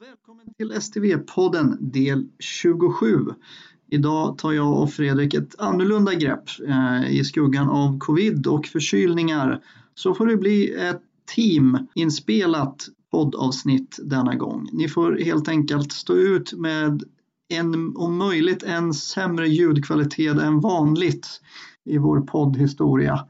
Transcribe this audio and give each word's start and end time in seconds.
Välkommen 0.00 0.54
till 0.56 0.72
STV-podden 0.72 1.76
del 1.80 2.28
27. 2.38 3.18
Idag 3.90 4.38
tar 4.38 4.52
jag 4.52 4.82
och 4.82 4.92
Fredrik 4.92 5.34
ett 5.34 5.60
annorlunda 5.60 6.14
grepp 6.14 6.44
eh, 6.68 7.10
i 7.10 7.24
skuggan 7.24 7.68
av 7.68 7.98
covid 7.98 8.46
och 8.46 8.66
förkylningar. 8.66 9.62
Så 9.94 10.14
får 10.14 10.26
det 10.26 10.36
bli 10.36 10.74
ett 10.74 11.02
teaminspelat 11.34 12.86
poddavsnitt 13.10 13.98
denna 14.02 14.34
gång. 14.34 14.68
Ni 14.72 14.88
får 14.88 15.18
helt 15.24 15.48
enkelt 15.48 15.92
stå 15.92 16.14
ut 16.14 16.52
med 16.52 17.02
en, 17.48 17.96
om 17.96 18.16
möjligt 18.16 18.62
en 18.62 18.94
sämre 18.94 19.48
ljudkvalitet 19.48 20.38
än 20.38 20.60
vanligt 20.60 21.40
i 21.84 21.98
vår 21.98 22.20
poddhistoria. 22.20 23.26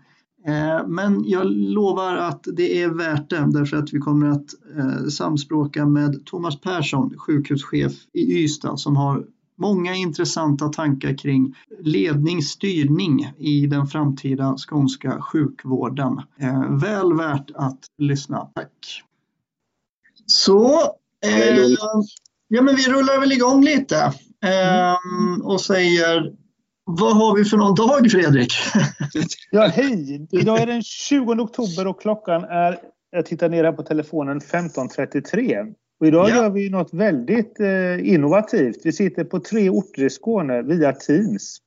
Eh, 0.46 0.86
men 0.86 1.24
jag 1.28 1.46
lovar 1.46 2.16
att 2.16 2.46
det 2.52 2.82
är 2.82 2.88
värt 2.88 3.30
det 3.30 3.46
därför 3.52 3.76
att 3.76 3.92
vi 3.92 3.98
kommer 3.98 4.30
att 4.30 4.54
eh, 4.78 5.08
samspråka 5.08 5.86
med 5.86 6.24
Thomas 6.24 6.60
Persson, 6.60 7.18
sjukhuschef 7.18 7.92
i 8.12 8.44
Ystad 8.44 8.76
som 8.76 8.96
har 8.96 9.24
många 9.58 9.94
intressanta 9.94 10.68
tankar 10.68 11.18
kring 11.18 11.54
ledning, 11.80 12.42
styrning 12.42 13.32
i 13.38 13.66
den 13.66 13.86
framtida 13.86 14.56
skånska 14.58 15.20
sjukvården. 15.20 16.20
Eh, 16.40 16.70
väl 16.70 17.12
värt 17.16 17.50
att 17.54 17.80
lyssna. 17.98 18.48
Tack! 18.54 19.02
Så, 20.26 20.80
eh, 21.24 21.56
ja 22.48 22.62
men 22.62 22.76
vi 22.76 22.82
rullar 22.82 23.20
väl 23.20 23.32
igång 23.32 23.64
lite 23.64 23.96
eh, 24.42 24.96
och 25.42 25.60
säger 25.60 26.32
vad 26.86 27.16
har 27.16 27.36
vi 27.36 27.44
för 27.44 27.56
någon 27.56 27.74
dag 27.74 28.10
Fredrik? 28.10 28.52
ja, 29.50 29.66
hej! 29.66 30.26
Idag 30.30 30.60
är 30.60 30.66
den 30.66 30.82
20 30.82 31.32
oktober 31.32 31.86
och 31.86 32.00
klockan 32.00 32.44
är, 32.44 32.78
jag 33.10 33.26
tittar 33.26 33.48
ner 33.48 33.64
här 33.64 33.72
på 33.72 33.82
telefonen, 33.82 34.40
15.33. 34.40 35.74
Och 36.00 36.06
idag 36.06 36.30
ja. 36.30 36.36
gör 36.36 36.50
vi 36.50 36.70
något 36.70 36.94
väldigt 36.94 37.60
eh, 37.60 38.08
innovativt. 38.14 38.76
Vi 38.84 38.92
sitter 38.92 39.24
på 39.24 39.40
tre 39.40 39.70
orter 39.70 40.04
i 40.04 40.10
Skåne 40.10 40.62
via 40.62 40.92
Teams. 40.92 41.58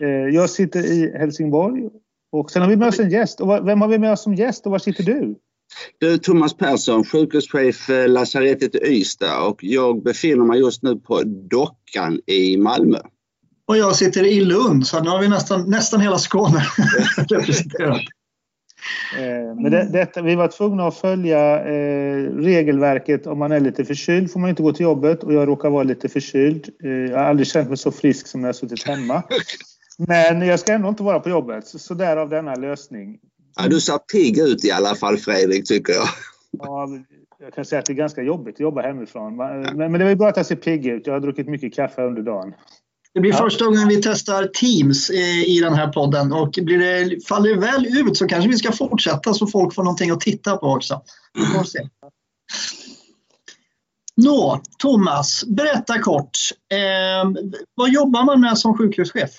Eh, 0.00 0.08
jag 0.08 0.50
sitter 0.50 0.80
i 0.80 1.18
Helsingborg 1.18 1.88
och 2.32 2.50
sen 2.50 2.62
har 2.62 2.68
vi 2.68 2.76
med 2.76 2.88
oss 2.88 3.00
en 3.00 3.10
gäst. 3.10 3.40
Och 3.40 3.68
vem 3.68 3.80
har 3.80 3.88
vi 3.88 3.98
med 3.98 4.12
oss 4.12 4.22
som 4.22 4.34
gäst 4.34 4.66
och 4.66 4.72
var 4.72 4.78
sitter 4.78 5.04
du? 5.04 5.34
Du 5.98 6.18
Thomas 6.18 6.56
Persson, 6.56 7.04
sjukhuschef 7.04 7.90
eh, 7.90 8.08
lasarettet 8.08 8.74
i 8.74 8.78
Ystad 8.78 9.46
och 9.46 9.64
jag 9.64 10.02
befinner 10.02 10.44
mig 10.44 10.60
just 10.60 10.82
nu 10.82 10.96
på 10.96 11.22
Dockan 11.24 12.20
i 12.26 12.56
Malmö. 12.56 12.98
Och 13.68 13.76
jag 13.76 13.96
sitter 13.96 14.24
i 14.24 14.44
Lund 14.44 14.86
så 14.86 15.02
nu 15.02 15.10
har 15.10 15.20
vi 15.20 15.28
nästan, 15.28 15.70
nästan 15.70 16.00
hela 16.00 16.18
Skåne 16.18 16.64
representerat. 17.28 18.02
Eh, 19.18 19.54
men 19.62 19.70
det, 19.72 19.88
detta, 19.92 20.22
vi 20.22 20.34
var 20.34 20.48
tvungna 20.48 20.86
att 20.86 20.96
följa 20.96 21.60
eh, 21.60 22.22
regelverket. 22.22 23.26
Om 23.26 23.38
man 23.38 23.52
är 23.52 23.60
lite 23.60 23.84
förkyld 23.84 24.32
får 24.32 24.40
man 24.40 24.50
inte 24.50 24.62
gå 24.62 24.72
till 24.72 24.84
jobbet 24.84 25.22
och 25.22 25.34
jag 25.34 25.48
råkar 25.48 25.70
vara 25.70 25.82
lite 25.82 26.08
förkyld. 26.08 26.68
Eh, 26.84 26.90
jag 26.90 27.18
har 27.18 27.24
aldrig 27.24 27.46
känt 27.46 27.68
mig 27.68 27.76
så 27.76 27.92
frisk 27.92 28.26
som 28.26 28.40
när 28.40 28.48
jag 28.48 28.56
suttit 28.56 28.82
hemma. 28.82 29.22
Men 29.98 30.40
jag 30.42 30.60
ska 30.60 30.72
ändå 30.72 30.88
inte 30.88 31.02
vara 31.02 31.20
på 31.20 31.28
jobbet, 31.28 31.66
så, 31.66 31.78
så 31.78 31.94
därav 31.94 32.28
denna 32.28 32.54
lösning. 32.54 33.18
Ja, 33.56 33.68
du 33.68 33.80
ser 33.80 33.98
pigg 33.98 34.38
ut 34.38 34.64
i 34.64 34.70
alla 34.70 34.94
fall 34.94 35.16
Fredrik, 35.16 35.68
tycker 35.68 35.92
jag. 35.92 36.08
Ja, 36.50 36.88
jag 37.40 37.54
kan 37.54 37.64
säga 37.64 37.78
att 37.78 37.86
det 37.86 37.92
är 37.92 37.94
ganska 37.94 38.22
jobbigt 38.22 38.54
att 38.54 38.60
jobba 38.60 38.82
hemifrån. 38.82 39.36
Men, 39.36 39.76
men 39.76 39.92
det 39.92 40.10
är 40.10 40.16
bra 40.16 40.28
att 40.28 40.36
jag 40.36 40.46
ser 40.46 40.56
pigg 40.56 40.86
ut. 40.86 41.06
Jag 41.06 41.14
har 41.14 41.20
druckit 41.20 41.48
mycket 41.48 41.74
kaffe 41.74 42.02
under 42.02 42.22
dagen. 42.22 42.54
Det 43.18 43.22
blir 43.22 43.32
ja. 43.32 43.38
första 43.38 43.64
gången 43.64 43.88
vi 43.88 44.00
testar 44.02 44.46
Teams 44.46 45.10
i 45.46 45.60
den 45.60 45.74
här 45.74 45.88
podden 45.88 46.32
och 46.32 46.58
blir 46.62 46.78
det, 46.78 47.26
faller 47.26 47.54
det 47.54 47.60
väl 47.60 47.86
ut 47.86 48.16
så 48.16 48.26
kanske 48.26 48.50
vi 48.50 48.56
ska 48.56 48.72
fortsätta 48.72 49.34
så 49.34 49.46
folk 49.46 49.74
får 49.74 49.82
någonting 49.82 50.10
att 50.10 50.20
titta 50.20 50.56
på 50.56 50.66
också. 50.66 51.02
Vi 51.34 51.46
får 51.46 51.64
se. 51.64 51.78
Nå, 54.16 54.62
Thomas, 54.78 55.44
berätta 55.44 55.98
kort. 55.98 56.30
Eh, 56.72 57.30
vad 57.74 57.92
jobbar 57.92 58.24
man 58.24 58.40
med 58.40 58.58
som 58.58 58.78
sjukhuschef? 58.78 59.30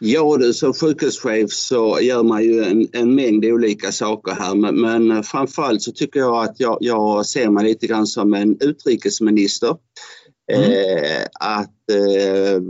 Ja 0.00 0.36
du, 0.36 0.54
som 0.54 0.74
sjukhuschef 0.74 1.50
så 1.50 2.00
gör 2.00 2.22
man 2.22 2.44
ju 2.44 2.64
en, 2.64 2.88
en 2.92 3.14
mängd 3.14 3.44
olika 3.44 3.92
saker 3.92 4.32
här 4.32 4.54
men, 4.54 4.80
men 4.80 5.22
framförallt 5.22 5.82
så 5.82 5.92
tycker 5.92 6.20
jag 6.20 6.44
att 6.44 6.60
jag, 6.60 6.78
jag 6.80 7.26
ser 7.26 7.50
mig 7.50 7.64
lite 7.64 7.86
grann 7.86 8.06
som 8.06 8.34
en 8.34 8.56
utrikesminister. 8.60 9.76
Mm. 10.52 10.72
Eh, 10.72 11.26
att 11.40 11.90
eh, 11.90 12.62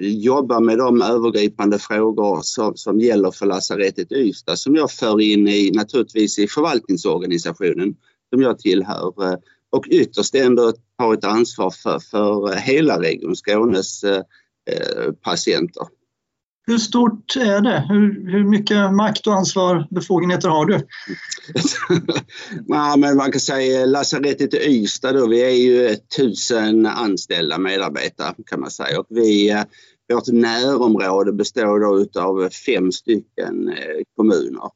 jobba 0.00 0.60
med 0.60 0.78
de 0.78 1.02
övergripande 1.02 1.78
frågor 1.78 2.40
som, 2.42 2.76
som 2.76 3.00
gäller 3.00 3.30
för 3.30 3.46
lasarettet 3.46 4.12
Ystad 4.12 4.56
som 4.56 4.74
jag 4.74 4.90
för 4.90 5.20
in 5.20 5.48
i 5.48 5.70
naturligtvis 5.74 6.38
i 6.38 6.48
förvaltningsorganisationen 6.48 7.96
som 8.32 8.42
jag 8.42 8.58
tillhör 8.58 9.32
eh, 9.32 9.38
och 9.70 9.86
ytterst 9.90 10.34
ändå 10.34 10.72
har 10.98 11.14
ett 11.14 11.24
ansvar 11.24 11.70
för, 11.70 11.98
för 11.98 12.56
hela 12.56 13.00
Region 13.00 13.36
Skånes 13.36 14.04
eh, 14.04 14.22
eh, 14.70 15.12
patienter. 15.12 15.86
Hur 16.66 16.78
stort 16.78 17.36
är 17.36 17.60
det? 17.60 17.86
Hur, 17.88 18.30
hur 18.30 18.44
mycket 18.44 18.92
makt 18.92 19.26
och 19.26 19.34
ansvar, 19.34 19.86
befogenheter 19.90 20.48
har 20.48 20.66
du? 20.66 20.74
Nej, 22.66 22.98
men 22.98 23.16
man 23.16 23.32
kan 23.32 23.40
säga 23.40 23.86
lasarettet 23.86 24.54
i 24.54 24.56
Ystad 24.56 25.12
då, 25.12 25.26
vi 25.26 25.42
är 25.42 25.50
ju 25.50 25.96
tusen 26.16 26.86
anställda 26.86 27.58
medarbetare 27.58 28.34
kan 28.46 28.60
man 28.60 28.70
säga 28.70 29.00
och 29.00 29.06
vi, 29.08 29.50
eh, 29.50 29.62
vårt 30.12 30.26
närområde 30.26 31.32
består 31.32 31.80
då 31.80 32.20
av 32.20 32.48
fem 32.48 32.92
stycken 32.92 33.68
eh, 33.68 34.02
kommuner. 34.16 34.70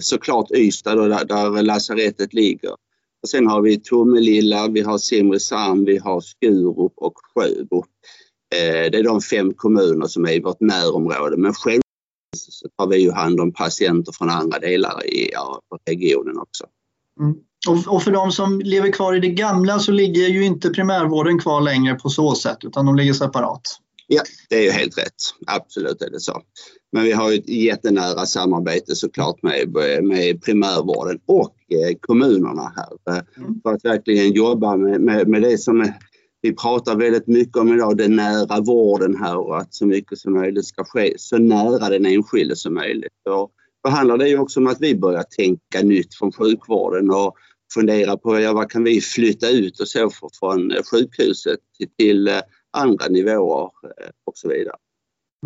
Såklart 0.00 0.50
Ystad 0.50 0.94
då, 0.94 1.08
där, 1.08 1.24
där 1.24 1.62
lasarettet 1.62 2.34
ligger. 2.34 2.70
Och 3.22 3.28
sen 3.28 3.46
har 3.46 3.62
vi 3.62 3.80
Tomelilla, 3.80 4.68
vi 4.68 4.80
har 4.80 4.98
Simrishamn, 4.98 5.84
vi 5.84 5.98
har 5.98 6.20
Skurup 6.20 6.92
och 6.96 7.14
Sjöbo. 7.34 7.84
Eh, 8.54 8.90
det 8.90 8.98
är 8.98 9.04
de 9.04 9.20
fem 9.20 9.54
kommuner 9.54 10.06
som 10.06 10.24
är 10.24 10.32
i 10.32 10.40
vårt 10.40 10.60
närområde 10.60 11.36
men 11.36 11.54
självklart 11.54 11.84
så 12.36 12.68
tar 12.78 12.86
vi 12.86 12.96
ju 12.96 13.12
hand 13.12 13.40
om 13.40 13.52
patienter 13.52 14.12
från 14.12 14.30
andra 14.30 14.58
delar 14.58 15.06
i 15.06 15.30
ja, 15.32 15.60
regionen 15.86 16.38
också. 16.38 16.64
Mm. 17.20 17.34
Och, 17.68 17.94
och, 17.94 18.02
för 18.02 18.10
de 18.10 18.32
som 18.32 18.60
lever 18.60 18.92
kvar 18.92 19.14
i 19.14 19.20
det 19.20 19.28
gamla 19.28 19.78
så 19.78 19.92
ligger 19.92 20.28
ju 20.28 20.44
inte 20.44 20.70
primärvården 20.70 21.38
kvar 21.38 21.60
längre 21.60 21.94
på 21.94 22.08
så 22.08 22.34
sätt 22.34 22.58
utan 22.62 22.86
de 22.86 22.96
ligger 22.96 23.12
separat. 23.12 23.62
Ja, 24.06 24.22
det 24.48 24.56
är 24.56 24.62
ju 24.62 24.70
helt 24.70 24.98
rätt. 24.98 25.14
Absolut 25.46 26.02
är 26.02 26.10
det 26.10 26.20
så. 26.20 26.42
Men 26.92 27.04
vi 27.04 27.12
har 27.12 27.30
ju 27.30 27.38
ett 27.38 27.48
jättenära 27.48 28.26
samarbete 28.26 28.96
såklart 28.96 29.42
med, 29.42 29.68
med 30.02 30.42
primärvården 30.42 31.20
och 31.26 31.54
eh, 31.68 31.96
kommunerna 32.00 32.72
här 32.76 33.22
mm. 33.36 33.60
för 33.62 33.74
att 33.74 33.84
verkligen 33.84 34.32
jobba 34.32 34.76
med, 34.76 35.00
med, 35.00 35.28
med 35.28 35.42
det 35.42 35.58
som 35.58 35.80
är 35.80 35.94
vi 36.42 36.52
pratar 36.52 36.96
väldigt 36.96 37.26
mycket 37.26 37.56
om 37.56 37.74
idag 37.74 37.96
den 37.96 38.16
nära 38.16 38.60
vården 38.60 39.16
här 39.16 39.36
och 39.36 39.58
att 39.58 39.74
så 39.74 39.86
mycket 39.86 40.18
som 40.18 40.32
möjligt 40.32 40.66
ska 40.66 40.84
ske 40.84 41.14
så 41.18 41.38
nära 41.38 41.88
den 41.88 42.06
enskilde 42.06 42.56
som 42.56 42.74
möjligt. 42.74 43.26
Och 43.30 43.50
då 43.84 43.90
handlar 43.90 44.18
det 44.18 44.28
ju 44.28 44.38
också 44.38 44.60
om 44.60 44.66
att 44.66 44.80
vi 44.80 44.94
börjar 44.94 45.22
tänka 45.22 45.82
nytt 45.82 46.14
från 46.14 46.32
sjukvården 46.32 47.10
och 47.10 47.34
fundera 47.74 48.16
på 48.16 48.40
ja, 48.40 48.52
vad 48.52 48.70
kan 48.70 48.84
vi 48.84 49.00
flytta 49.00 49.50
ut 49.50 49.80
och 49.80 49.88
så 49.88 50.10
från 50.40 50.70
eh, 50.70 50.82
sjukhuset 50.92 51.58
till 51.98 52.28
eh, 52.28 52.34
andra 52.70 53.06
nivåer 53.08 53.70
eh, 53.84 54.10
och 54.26 54.32
så 54.36 54.48
vidare. 54.48 54.76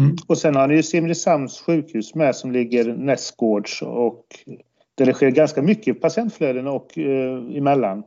Mm. 0.00 0.16
Och 0.26 0.38
sen 0.38 0.56
har 0.56 0.68
ni 0.68 0.74
ju 0.74 0.82
Simrishamns 0.82 1.60
sjukhus 1.60 2.14
med 2.14 2.36
som 2.36 2.52
ligger 2.52 2.94
nästgårds 2.94 3.82
och 3.82 4.26
där 4.94 5.06
det 5.06 5.14
sker 5.14 5.30
ganska 5.30 5.62
mycket 5.62 6.00
patientflöden 6.00 6.66
och 6.66 6.98
eh, 6.98 7.56
emellan. 7.56 8.02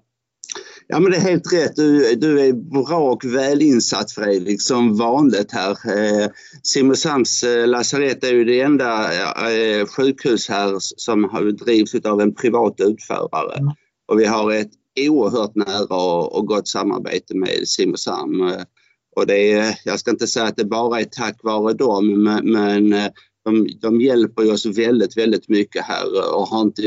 Ja 0.89 0.99
men 0.99 1.11
det 1.11 1.17
är 1.17 1.21
helt 1.21 1.53
rätt. 1.53 1.75
Du, 1.75 2.15
du 2.15 2.39
är 2.39 2.53
bra 2.53 3.11
och 3.11 3.25
välinsatt 3.25 4.11
Fredrik 4.11 4.61
som 4.61 4.97
vanligt 4.97 5.51
här. 5.51 5.71
Eh, 5.71 6.29
Simrishamns 6.63 7.43
eh, 7.43 7.67
lasarett 7.67 8.23
är 8.23 8.33
ju 8.33 8.45
det 8.45 8.61
enda 8.61 9.13
eh, 9.51 9.85
sjukhus 9.87 10.49
här 10.49 10.75
som 10.79 11.47
drivs 11.65 11.95
av 11.95 12.21
en 12.21 12.35
privat 12.35 12.75
utförare. 12.79 13.57
Mm. 13.57 13.73
Och 14.07 14.19
vi 14.19 14.25
har 14.25 14.51
ett 14.51 14.71
oerhört 15.09 15.55
nära 15.55 15.95
och, 15.95 16.35
och 16.35 16.47
gott 16.47 16.67
samarbete 16.67 17.37
med 17.37 17.67
Simrishamn. 17.67 18.65
Och 19.15 19.27
det 19.27 19.51
är, 19.51 19.79
jag 19.83 19.99
ska 19.99 20.11
inte 20.11 20.27
säga 20.27 20.45
att 20.45 20.57
det 20.57 20.65
bara 20.65 20.99
är 20.99 21.05
tack 21.05 21.39
vare 21.43 21.73
dem 21.73 22.23
men, 22.23 22.51
men 22.51 22.93
eh, 22.93 23.09
de, 23.47 23.67
de 23.81 24.01
hjälper 24.01 24.53
oss 24.53 24.65
väldigt, 24.65 25.17
väldigt 25.17 25.49
mycket 25.49 25.85
här 25.85 26.35
och 26.35 26.47
har 26.47 26.61
inte 26.61 26.81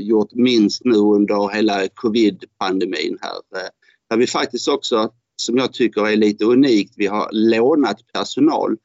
gjort 0.00 0.32
minst 0.32 0.84
nu 0.84 0.96
under 0.96 1.54
hela 1.54 1.88
covid-pandemin 1.88 3.18
här. 3.20 3.62
Där 4.10 4.16
vi 4.16 4.26
faktiskt 4.26 4.68
också, 4.68 5.10
som 5.36 5.56
jag 5.56 5.72
tycker 5.72 6.08
är 6.08 6.16
lite 6.16 6.44
unikt, 6.44 6.94
vi 6.96 7.06
har 7.06 7.28
lånat 7.32 8.12
personal 8.12 8.76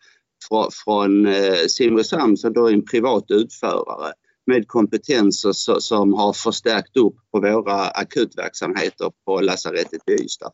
från, 0.48 0.69
från 0.72 1.28
Simrishamn 1.69 2.38
som 2.38 2.54
då 2.54 2.68
är 2.68 2.74
en 2.74 2.86
privat 2.86 3.25
utförare 3.31 4.14
med 4.48 4.68
kompetenser 4.68 5.80
som 5.80 6.14
har 6.14 6.34
förstärkt 6.34 6.98
upp 6.98 7.16
på 7.32 7.40
våra 7.40 7.88
akutverksamheter 7.88 9.12
på 9.26 9.42
lasarettet 9.42 10.02
i 10.08 10.24
Ystad. 10.24 10.52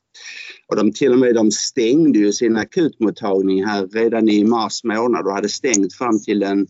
Och 0.67 0.75
de 0.75 0.93
till 0.93 1.11
och 1.11 1.19
med 1.19 1.35
de 1.35 1.51
stängde 1.51 2.19
ju 2.19 2.33
sin 2.33 2.57
akutmottagning 2.57 3.65
här 3.65 3.87
redan 3.87 4.29
i 4.29 4.43
mars 4.43 4.83
månad 4.83 5.25
och 5.25 5.33
hade 5.33 5.49
stängt 5.49 5.93
fram 5.93 6.23
till 6.23 6.39
den 6.39 6.67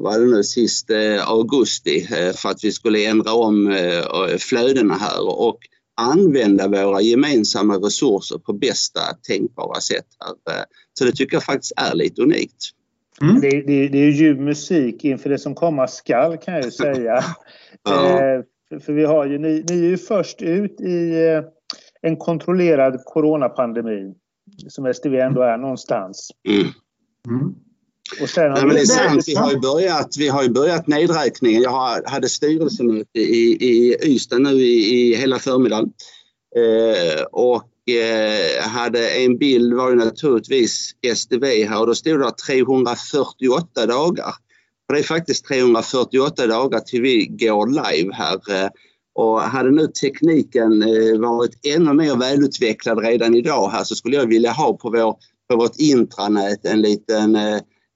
var 0.00 0.18
det 0.18 0.26
nu 0.26 0.42
sist 0.42 0.90
eh, 0.90 1.28
augusti 1.28 2.08
eh, 2.10 2.32
för 2.32 2.48
att 2.48 2.64
vi 2.64 2.72
skulle 2.72 3.04
ändra 3.04 3.32
om 3.32 3.68
eh, 3.68 4.36
flödena 4.38 4.94
här 4.94 5.40
och 5.40 5.58
använda 5.96 6.68
våra 6.68 7.00
gemensamma 7.00 7.76
resurser 7.76 8.38
på 8.38 8.52
bästa 8.52 9.00
tänkbara 9.22 9.80
sätt. 9.80 10.06
Här. 10.50 10.64
Så 10.98 11.04
det 11.04 11.12
tycker 11.12 11.36
jag 11.36 11.44
faktiskt 11.44 11.72
är 11.76 11.94
lite 11.94 12.22
unikt. 12.22 12.70
Mm. 13.20 13.40
Det, 13.40 13.50
det, 13.50 13.88
det, 13.88 13.98
är 13.98 14.10
ljuv 14.10 14.40
musik 14.40 15.04
inför 15.04 15.30
det 15.30 15.38
som 15.38 15.54
komma 15.54 15.88
skall 15.88 16.36
kan 16.36 16.54
jag 16.54 16.64
ju 16.64 16.70
säga. 16.70 17.24
ja. 17.84 18.20
eh, 18.20 18.42
för, 18.80 18.92
vi 18.92 19.04
har 19.04 19.26
ju, 19.26 19.38
ni, 19.38 19.64
ni 19.68 19.78
är 19.78 19.88
ju 19.90 19.98
först 19.98 20.42
ut 20.42 20.80
i 20.80 21.26
eh, 21.26 21.42
en 22.02 22.16
kontrollerad 22.16 23.04
coronapandemi 23.04 24.14
som 24.68 24.94
STV 24.94 25.20
ändå 25.20 25.42
är 25.42 25.56
någonstans. 25.56 26.30
Mm. 26.48 26.66
Mm. 27.28 27.54
Och 28.22 28.28
sen 28.28 28.52
Nej, 28.52 28.66
men 28.66 28.74
det 28.74 28.80
är 28.80 28.84
sant. 28.84 29.24
Vi 29.26 29.34
har 29.34 29.52
ju 29.52 29.58
börjat, 29.58 30.16
vi 30.18 30.28
har 30.28 30.42
ju 30.42 30.48
börjat 30.48 30.86
nedräkningen. 30.86 31.62
Jag 31.62 32.02
hade 32.06 32.28
styrelsemöte 32.28 33.18
i, 33.18 33.56
i 33.60 33.96
Ystad 34.02 34.38
nu 34.38 34.50
i, 34.50 34.94
i 34.94 35.14
hela 35.14 35.38
förmiddagen. 35.38 35.92
Eh, 36.56 37.22
och 37.22 37.62
Eh, 37.86 38.68
hade 38.68 39.10
en 39.10 39.38
bild 39.38 39.74
var 39.74 39.90
ju 39.90 39.96
naturligtvis 39.96 40.90
STV 41.14 41.64
här 41.64 41.80
och 41.80 41.86
då 41.86 41.94
stod 41.94 42.20
det 42.20 42.30
348 42.46 43.86
dagar. 43.86 44.34
Och 44.88 44.94
det 44.94 45.00
är 45.00 45.02
faktiskt 45.02 45.46
348 45.46 46.46
dagar 46.46 46.80
till 46.80 47.02
vi 47.02 47.26
går 47.26 47.66
live 47.66 48.14
här. 48.14 48.64
Eh. 48.64 48.68
Och 49.14 49.40
hade 49.40 49.70
nu 49.70 49.86
tekniken 49.86 50.82
eh, 50.82 51.18
varit 51.18 51.66
ännu 51.66 51.92
mer 51.92 52.16
välutvecklad 52.16 52.98
redan 52.98 53.34
idag 53.34 53.68
här 53.68 53.84
så 53.84 53.94
skulle 53.94 54.16
jag 54.16 54.26
vilja 54.26 54.52
ha 54.52 54.76
på, 54.76 54.90
vår, 54.90 55.16
på 55.50 55.56
vårt 55.56 55.76
intranät 55.76 56.66
en 56.66 56.82
liten 56.82 57.38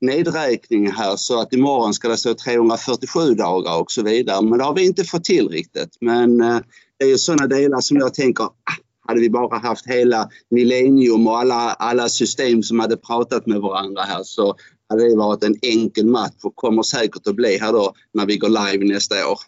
nedräkning 0.01 0.91
här 0.91 1.17
så 1.17 1.41
att 1.41 1.53
imorgon 1.53 1.95
ska 1.95 2.09
det 2.09 2.17
stå 2.17 2.35
347 2.35 3.35
dagar 3.35 3.81
och 3.81 3.93
så 3.93 4.03
vidare. 4.03 4.43
Men 4.43 4.59
det 4.59 4.65
har 4.65 4.75
vi 4.75 4.87
inte 4.87 5.05
fått 5.05 5.25
till 5.25 5.49
riktigt. 5.49 5.97
Men 6.01 6.39
det 6.39 7.05
är 7.05 7.09
ju 7.09 7.19
sådana 7.19 7.47
delar 7.47 7.81
som 7.81 7.97
jag 7.97 8.15
tänker, 8.15 8.45
ah, 8.45 8.77
hade 9.09 9.21
vi 9.21 9.31
bara 9.31 9.59
haft 9.59 9.87
hela 9.87 10.29
millennium 10.51 11.27
och 11.27 11.39
alla, 11.39 11.77
alla 11.79 12.09
system 12.09 12.63
som 12.63 12.81
hade 12.81 12.97
pratat 12.97 13.47
med 13.47 13.61
varandra 13.61 14.03
här 14.03 14.23
så 14.23 14.55
hade 14.89 15.09
det 15.09 15.17
varit 15.17 15.45
en 15.45 15.55
enkel 15.63 16.07
match 16.07 16.45
och 16.45 16.57
kommer 16.57 16.83
säkert 16.83 17.27
att 17.27 17.37
bli 17.37 17.59
här 17.59 17.73
då 17.73 17.93
när 18.13 18.27
vi 18.27 18.37
går 18.37 18.49
live 18.49 18.95
nästa 18.95 19.15
år. 19.15 19.39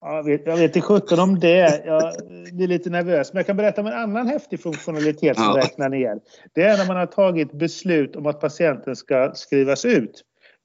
Jag 0.00 0.24
vet, 0.24 0.42
jag 0.46 0.56
vet 0.56 0.76
inte 0.76 0.80
sjutton 0.80 1.20
om 1.20 1.38
det. 1.38 1.82
Jag 1.86 2.12
blir 2.52 2.68
lite 2.68 2.90
nervös. 2.90 3.32
Men 3.32 3.38
jag 3.38 3.46
kan 3.46 3.56
berätta 3.56 3.80
om 3.80 3.86
en 3.86 3.92
annan 3.92 4.26
häftig 4.26 4.60
funktionalitet 4.60 5.36
som 5.36 5.44
ja. 5.44 5.56
räknar 5.56 5.88
ner. 5.88 6.20
Det 6.54 6.62
är 6.62 6.78
när 6.78 6.86
man 6.86 6.96
har 6.96 7.06
tagit 7.06 7.52
beslut 7.52 8.16
om 8.16 8.26
att 8.26 8.40
patienten 8.40 8.96
ska 8.96 9.32
skrivas 9.34 9.84
ut. 9.84 10.22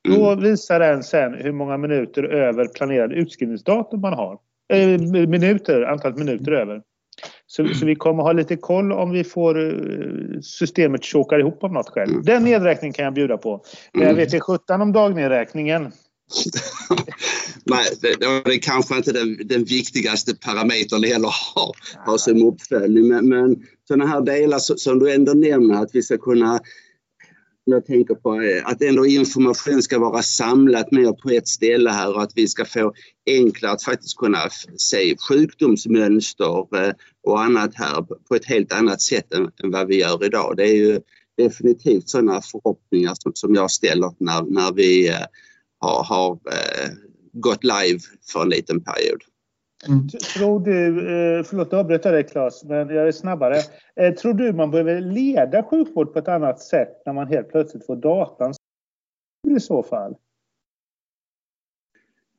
Då 0.10 0.32
mm. 0.32 0.44
visar 0.44 0.80
den 0.80 1.04
sen 1.04 1.34
hur 1.34 1.52
många 1.52 1.78
minuter 1.78 2.24
över 2.24 2.68
planerad 2.68 3.14
utskrivningsdatum 3.14 4.02
man 4.02 4.14
har. 4.14 4.38
Eh, 4.74 5.00
minuter, 5.28 5.82
antalet 5.82 6.18
minuter 6.18 6.52
över. 6.52 6.82
Så, 7.48 7.68
så, 7.74 7.86
vi 7.86 7.96
kommer 7.96 8.24
ha 8.24 8.32
lite 8.32 8.56
koll 8.56 8.92
om 8.92 9.12
vi 9.12 9.24
får 9.24 9.60
eh, 9.60 10.40
systemet 10.42 11.06
chokar 11.06 11.40
ihop 11.40 11.64
av 11.64 11.74
något 11.74 11.90
skäl. 11.90 12.10
Mm. 12.10 12.24
Den 12.24 12.44
nedräkningen 12.44 12.94
kan 12.94 13.06
jag 13.06 13.14
bjuda 13.14 13.38
på. 13.38 13.64
Men 13.94 14.02
jag 14.02 14.10
mm. 14.10 14.18
vet 14.18 14.34
inte 14.34 14.40
sjutton 14.40 14.82
om 14.82 14.92
dagnedräkningen. 14.92 15.82
Nej, 17.64 17.86
det, 18.02 18.20
det 18.20 18.54
är 18.54 18.62
kanske 18.62 18.98
inte 18.98 19.12
den, 19.12 19.48
den 19.48 19.64
viktigaste 19.64 20.36
parametern 20.36 21.02
det 21.02 21.08
heller 21.08 21.34
har, 21.56 21.76
har 22.06 22.18
som 22.18 22.44
uppföljning. 22.44 23.08
Men, 23.08 23.30
men 23.30 23.56
sådana 23.88 24.06
här 24.06 24.22
delar 24.22 24.60
som 24.60 25.00
du 25.00 25.14
ändå 25.14 25.34
nämner 25.34 25.84
att 25.84 25.90
vi 25.94 26.02
ska 26.02 26.18
kunna 26.18 26.60
jag 27.66 27.86
tänker 27.86 28.16
på 28.16 28.42
eh, 28.42 28.68
att 28.68 28.82
ändå 28.82 29.06
information 29.06 29.82
ska 29.82 30.00
vara 30.00 30.22
samlat 30.22 30.92
mer 30.92 31.12
på 31.12 31.30
ett 31.30 31.48
ställe 31.48 31.90
här 31.90 32.16
och 32.16 32.24
att 32.24 32.32
vi 32.36 32.48
ska 32.48 32.66
få 32.66 32.94
enklare 33.26 33.72
att 33.72 33.84
faktiskt 33.84 34.18
kunna 34.18 34.50
se 34.78 35.18
sjukdomsmönster 35.30 36.78
eh, 36.78 36.94
och 37.24 37.42
annat 37.42 37.76
här 37.76 38.02
på 38.02 38.36
ett 38.36 38.46
helt 38.46 38.74
annat 38.74 39.02
sätt 39.02 39.34
än, 39.34 39.72
vad 39.72 39.88
vi 39.88 40.00
gör 40.00 40.26
idag. 40.26 40.58
Det 40.58 40.64
är 40.64 40.76
ju 40.76 41.00
definitivt 41.38 42.10
sådana 42.10 42.42
förhoppningar 42.42 43.16
som, 43.20 43.32
som 43.36 43.56
jag 43.56 43.72
ställer 43.72 44.12
när, 44.18 44.42
när 44.42 44.74
vi 44.74 45.10
eh, 45.10 45.26
har, 45.80 46.04
har 46.04 46.40
gått 47.34 47.64
live 47.64 48.00
för 48.32 48.42
en 48.42 48.50
liten 48.50 48.84
period. 48.84 49.22
Mm. 49.88 50.10
Tror 50.10 50.60
du, 50.60 50.88
eh, 50.88 51.44
förlåt 51.44 51.68
att 51.68 51.74
avbryta 51.74 52.12
dig 52.12 52.24
Claes, 52.24 52.64
men 52.64 52.90
jag 52.90 53.08
är 53.08 53.12
snabbare. 53.12 53.58
Eh, 53.96 54.14
tror 54.14 54.34
du 54.34 54.54
man 54.54 54.72
behöver 54.72 55.02
leda 55.02 55.64
sjukvård 55.64 56.14
på 56.14 56.20
ett 56.20 56.28
annat 56.28 56.62
sätt 56.62 57.02
när 57.06 57.14
man 57.14 57.28
helt 57.28 57.50
plötsligt 57.50 57.86
får 57.86 57.96
datan 57.96 58.54
i 59.58 59.60
så 59.60 59.84
fall? 59.84 60.16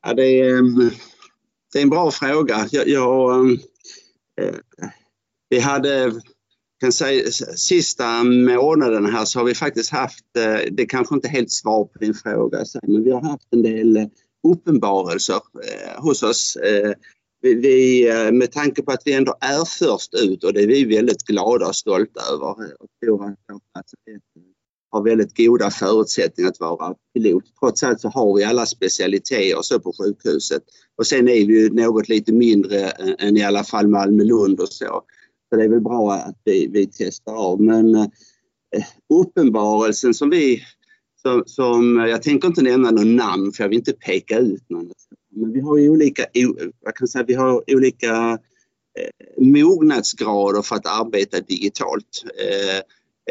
Ja, 0.02 0.14
det, 0.14 0.22
är, 0.22 0.58
ehm, 0.58 0.90
det 1.72 1.78
är 1.78 1.82
en 1.82 1.90
bra 1.90 2.10
fråga. 2.10 2.66
Jag, 2.70 2.88
jag 2.88 3.34
ehm, 3.34 3.58
eh, 4.40 4.54
vi 5.48 5.58
hade, 5.58 6.12
kan 6.80 6.92
säga, 6.92 7.30
sista 7.56 8.24
månaden 8.24 9.06
här 9.06 9.24
så 9.24 9.38
har 9.38 9.46
vi 9.46 9.54
faktiskt 9.54 9.92
haft, 9.92 10.24
det 10.70 10.82
är 10.82 10.88
kanske 10.88 11.14
inte 11.14 11.28
helt 11.28 11.50
svar 11.50 11.84
på 11.84 11.98
din 11.98 12.14
fråga, 12.14 12.64
men 12.82 13.04
vi 13.04 13.10
har 13.10 13.20
haft 13.20 13.48
en 13.50 13.62
del 13.62 14.10
uppenbarelser 14.48 15.40
hos 15.98 16.22
oss 16.22 16.58
vi, 17.42 18.08
eh, 18.08 18.32
med 18.32 18.52
tanke 18.52 18.82
på 18.82 18.92
att 18.92 19.02
vi 19.04 19.12
ändå 19.12 19.36
är 19.40 19.64
först 19.64 20.14
ut 20.14 20.44
och 20.44 20.52
det 20.52 20.62
är 20.62 20.66
vi 20.66 20.84
väldigt 20.84 21.22
glada 21.22 21.66
och 21.66 21.76
stolta 21.76 22.20
över. 22.32 22.64
Eh, 22.64 22.70
jag 22.78 22.88
tror 23.04 23.26
att 23.72 23.86
har 24.92 25.02
väldigt 25.02 25.36
goda 25.36 25.70
förutsättningar 25.70 26.50
att 26.50 26.60
vara 26.60 26.94
pilot. 27.14 27.44
Trots 27.60 27.82
allt 27.82 28.00
så 28.00 28.08
har 28.08 28.36
vi 28.36 28.44
alla 28.44 28.66
specialiteter 28.66 29.62
så 29.62 29.80
på 29.80 29.92
sjukhuset. 30.02 30.62
Och 30.98 31.06
sen 31.06 31.28
är 31.28 31.46
vi 31.46 31.62
ju 31.62 31.70
något 31.70 32.08
lite 32.08 32.32
mindre 32.32 32.80
eh, 32.80 33.14
än 33.18 33.36
i 33.36 33.42
alla 33.42 33.64
fall 33.64 33.88
Malmö-Lund 33.88 34.60
och 34.60 34.68
så. 34.68 35.02
Så 35.50 35.56
det 35.56 35.64
är 35.64 35.68
väl 35.68 35.80
bra 35.80 36.12
att 36.12 36.38
vi, 36.44 36.68
vi 36.72 36.86
testar 36.86 37.34
av. 37.34 37.60
Men 37.60 37.94
eh, 37.94 38.08
uppenbarelsen 39.14 40.14
som 40.14 40.30
vi 40.30 40.62
som, 41.22 41.42
som, 41.46 41.96
jag 41.96 42.22
tänker 42.22 42.48
inte 42.48 42.62
nämna 42.62 42.90
någon 42.90 43.16
namn 43.16 43.52
för 43.52 43.64
jag 43.64 43.68
vill 43.68 43.78
inte 43.78 43.92
peka 43.92 44.38
ut 44.38 44.70
någon. 44.70 44.92
Men 45.34 45.52
vi 45.52 45.60
har 45.60 45.78
ju 45.78 45.90
olika, 45.90 46.24
jag 46.84 46.96
kan 46.96 47.08
säga, 47.08 47.24
vi 47.24 47.34
har 47.34 47.74
olika 47.74 48.38
eh, 48.98 49.44
mognadsgrader 49.44 50.62
för 50.62 50.76
att 50.76 50.86
arbeta 50.86 51.40
digitalt. 51.40 52.24
Eh, 52.38 52.76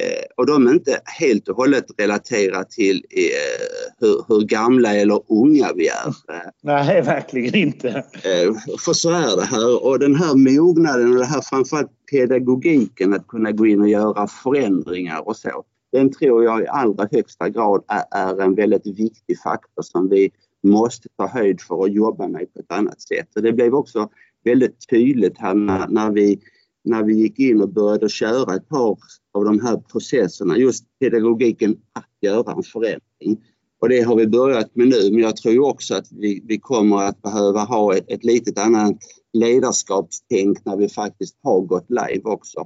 eh, 0.03 0.23
och 0.37 0.45
de 0.45 0.67
är 0.67 0.71
inte 0.71 0.99
helt 1.19 1.47
och 1.47 1.55
hållet 1.55 1.85
relaterade 1.97 2.65
till 2.69 3.05
eh, 3.09 3.65
hur, 3.99 4.25
hur, 4.27 4.41
gamla 4.41 4.95
eller 4.95 5.21
unga 5.27 5.73
vi 5.75 5.87
är. 5.87 6.15
Nej, 6.63 7.01
verkligen 7.01 7.55
inte. 7.55 7.89
Eh, 8.13 8.53
för 8.85 8.93
så 8.93 9.09
är 9.09 9.35
det 9.35 9.45
här 9.45 9.85
och 9.85 9.99
den 9.99 10.15
här 10.15 10.35
mognaden 10.35 11.11
och 11.11 11.19
det 11.19 11.25
här 11.25 11.41
framförallt 11.41 11.91
pedagogiken 12.11 13.13
att 13.13 13.27
kunna 13.27 13.51
gå 13.51 13.67
in 13.67 13.81
och 13.81 13.89
göra 13.89 14.27
förändringar 14.27 15.27
och 15.27 15.37
så. 15.37 15.63
Den 15.91 16.11
tror 16.11 16.43
jag 16.43 16.61
i 16.61 16.67
allra 16.67 17.07
högsta 17.11 17.49
grad 17.49 17.83
är, 17.87 18.03
är 18.11 18.41
en 18.41 18.55
väldigt 18.55 18.87
viktig 18.87 19.39
faktor 19.43 19.81
som 19.81 20.09
vi 20.09 20.31
måste 20.63 21.09
ta 21.17 21.27
höjd 21.27 21.61
för 21.61 21.83
att 21.83 21.93
jobba 21.93 22.27
med 22.27 22.53
på 22.53 22.59
ett 22.59 22.71
annat 22.71 23.01
sätt. 23.01 23.35
Och 23.35 23.41
det 23.41 23.53
blev 23.53 23.75
också 23.75 24.09
väldigt 24.43 24.89
tydligt 24.89 25.37
här 25.37 25.53
när, 25.53 25.87
när, 25.87 26.11
vi, 26.11 26.39
när 26.83 27.03
vi 27.03 27.13
gick 27.13 27.39
in 27.39 27.61
och 27.61 27.69
började 27.69 28.09
köra 28.09 28.55
ett 28.55 28.69
par 28.69 28.97
av 29.33 29.45
de 29.45 29.59
här 29.59 29.77
processerna, 29.77 30.57
just 30.57 30.85
pedagogiken 30.99 31.71
att 31.93 32.09
göra 32.21 32.51
en 32.51 32.63
förändring. 32.63 33.43
Och 33.81 33.89
det 33.89 34.01
har 34.01 34.15
vi 34.15 34.27
börjat 34.27 34.75
med 34.75 34.87
nu, 34.87 35.11
men 35.11 35.19
jag 35.19 35.37
tror 35.37 35.67
också 35.69 35.95
att 35.95 36.11
vi, 36.11 36.43
vi 36.45 36.59
kommer 36.59 36.97
att 36.97 37.21
behöva 37.21 37.59
ha 37.59 37.95
ett, 37.95 38.05
ett 38.07 38.23
litet 38.23 38.57
annat 38.57 38.97
ledarskapstänk 39.33 40.65
när 40.65 40.77
vi 40.77 40.89
faktiskt 40.89 41.37
har 41.43 41.61
gått 41.61 41.89
live 41.89 42.21
också. 42.23 42.59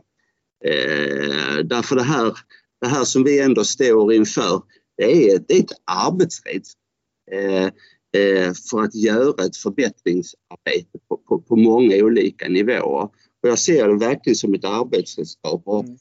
Eh, 0.66 1.58
därför 1.64 1.96
det 1.96 2.04
här, 2.04 2.34
det 2.82 2.88
här 2.88 3.04
som 3.04 3.24
vi 3.24 3.42
ändå 3.42 3.64
står 3.64 4.14
inför, 4.14 4.62
det 4.98 5.32
är, 5.32 5.44
det 5.48 5.54
är 5.54 5.60
ett 5.60 5.72
arbetsredskap 5.86 6.85
för 8.72 8.82
att 8.84 8.96
göra 8.96 9.46
ett 9.46 9.58
förbättringsarbete 9.58 11.00
på, 11.08 11.18
på, 11.18 11.42
på, 11.42 11.56
många 11.56 11.96
olika 11.96 12.48
nivåer. 12.48 13.10
Och 13.44 13.50
jag 13.50 13.60
ser 13.60 13.88
det 13.88 13.98
verkligen 13.98 14.36
som 14.36 14.54
ett 14.54 14.66
arbetsredskap. 14.66 15.62
Och, 15.66 15.84
mm. 15.84 15.98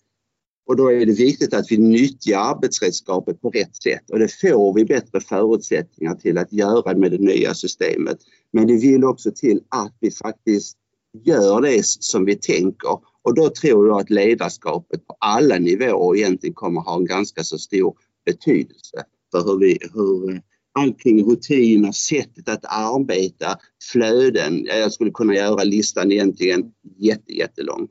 och 0.66 0.76
då 0.76 0.92
är 0.92 1.06
det 1.06 1.12
viktigt 1.12 1.54
att 1.54 1.66
vi 1.70 1.78
nyttjar 1.78 2.38
arbetsredskapet 2.38 3.40
på 3.40 3.50
rätt 3.50 3.76
sätt 3.76 4.10
och 4.10 4.18
det 4.18 4.28
får 4.40 4.74
vi 4.74 4.84
bättre 4.84 5.20
förutsättningar 5.20 6.14
till 6.14 6.38
att 6.38 6.52
göra 6.52 6.96
med 6.96 7.10
det 7.10 7.18
nya 7.18 7.54
systemet. 7.54 8.18
Men 8.52 8.66
det 8.66 8.76
vill 8.76 9.04
också 9.04 9.30
till 9.30 9.60
att 9.68 9.96
vi 10.00 10.10
faktiskt 10.10 10.78
gör 11.24 11.60
det 11.60 11.86
som 11.86 12.24
vi 12.24 12.34
tänker 12.34 12.98
och 13.22 13.34
då 13.34 13.48
tror 13.48 13.88
jag 13.88 14.00
att 14.00 14.10
ledarskapet 14.10 15.06
på 15.06 15.16
alla 15.18 15.58
nivåer 15.58 16.16
egentligen 16.16 16.54
kommer 16.54 16.80
ha 16.80 16.96
en 16.96 17.04
ganska 17.04 17.44
så 17.44 17.58
stor 17.58 17.96
betydelse 18.24 19.04
för 19.32 19.44
hur 19.44 19.58
vi, 19.58 19.78
hur 19.94 20.42
allting 20.78 21.30
rutiner, 21.30 21.92
sättet 21.92 22.48
att 22.48 22.64
arbeta, 22.64 23.58
flöden. 23.92 24.64
Jag 24.64 24.92
skulle 24.92 25.10
kunna 25.10 25.34
göra 25.34 25.64
listan 25.64 26.12
egentligen 26.12 26.72
jätte, 26.98 27.32
jättelång. 27.32 27.88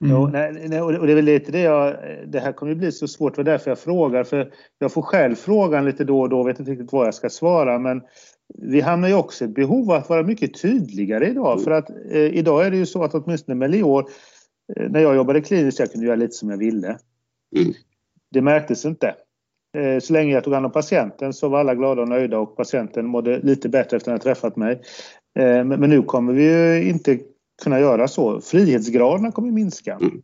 Mm. 0.00 0.12
Jo, 0.12 0.26
nej, 0.26 0.68
nej, 0.68 0.80
och 0.80 1.06
det 1.06 1.12
är 1.12 1.16
väl 1.16 1.24
lite 1.24 1.52
det 1.52 1.60
jag... 1.60 1.96
Det 2.26 2.40
här 2.40 2.52
kommer 2.52 2.74
bli 2.74 2.92
så 2.92 3.08
svårt, 3.08 3.34
det 3.34 3.42
var 3.42 3.52
därför 3.52 3.70
jag 3.70 3.78
frågar. 3.78 4.24
För 4.24 4.52
jag 4.78 4.92
får 4.92 5.02
själv 5.02 5.34
frågan 5.34 5.84
lite 5.84 6.04
då 6.04 6.20
och 6.20 6.28
då, 6.28 6.42
vet 6.42 6.58
inte 6.58 6.72
riktigt 6.72 6.92
vad 6.92 7.06
jag 7.06 7.14
ska 7.14 7.30
svara. 7.30 7.78
Men 7.78 8.02
vi 8.54 8.80
hamnar 8.80 9.08
ju 9.08 9.14
också 9.14 9.44
i 9.44 9.48
ett 9.48 9.54
behov 9.54 9.90
av 9.90 9.96
att 9.96 10.08
vara 10.08 10.22
mycket 10.22 10.62
tydligare 10.62 11.28
idag. 11.28 11.62
För 11.64 11.70
att 11.70 11.90
eh, 11.90 12.16
idag 12.16 12.66
är 12.66 12.70
det 12.70 12.76
ju 12.76 12.86
så 12.86 13.04
att 13.04 13.14
åtminstone 13.14 13.54
med 13.54 13.70
Lior, 13.70 14.08
eh, 14.76 14.90
när 14.90 15.00
jag 15.00 15.16
jobbade 15.16 15.40
kliniskt, 15.40 15.78
jag 15.78 15.92
kunde 15.92 16.06
göra 16.06 16.16
lite 16.16 16.34
som 16.34 16.50
jag 16.50 16.58
ville. 16.58 16.98
Mm. 17.56 17.72
Det 18.30 18.42
märktes 18.42 18.84
inte. 18.84 19.14
Eh, 19.76 20.00
så 20.00 20.12
länge 20.12 20.34
jag 20.34 20.44
tog 20.44 20.54
hand 20.54 20.66
om 20.66 20.72
patienten 20.72 21.32
så 21.32 21.48
var 21.48 21.60
alla 21.60 21.74
glada 21.74 22.02
och 22.02 22.08
nöjda 22.08 22.38
och 22.38 22.56
patienten 22.56 23.06
mådde 23.06 23.40
lite 23.42 23.68
bättre 23.68 23.96
efter 23.96 24.12
att 24.12 24.24
ha 24.24 24.34
träffat 24.34 24.56
mig. 24.56 24.82
Eh, 25.38 25.64
men 25.64 25.90
nu 25.90 26.02
kommer 26.02 26.32
vi 26.32 26.44
ju 26.44 26.88
inte 26.88 27.18
kunna 27.62 27.80
göra 27.80 28.08
så. 28.08 28.40
Frihetsgraderna 28.40 29.32
kommer 29.32 29.50
minska. 29.50 29.92
Mm. 29.92 30.22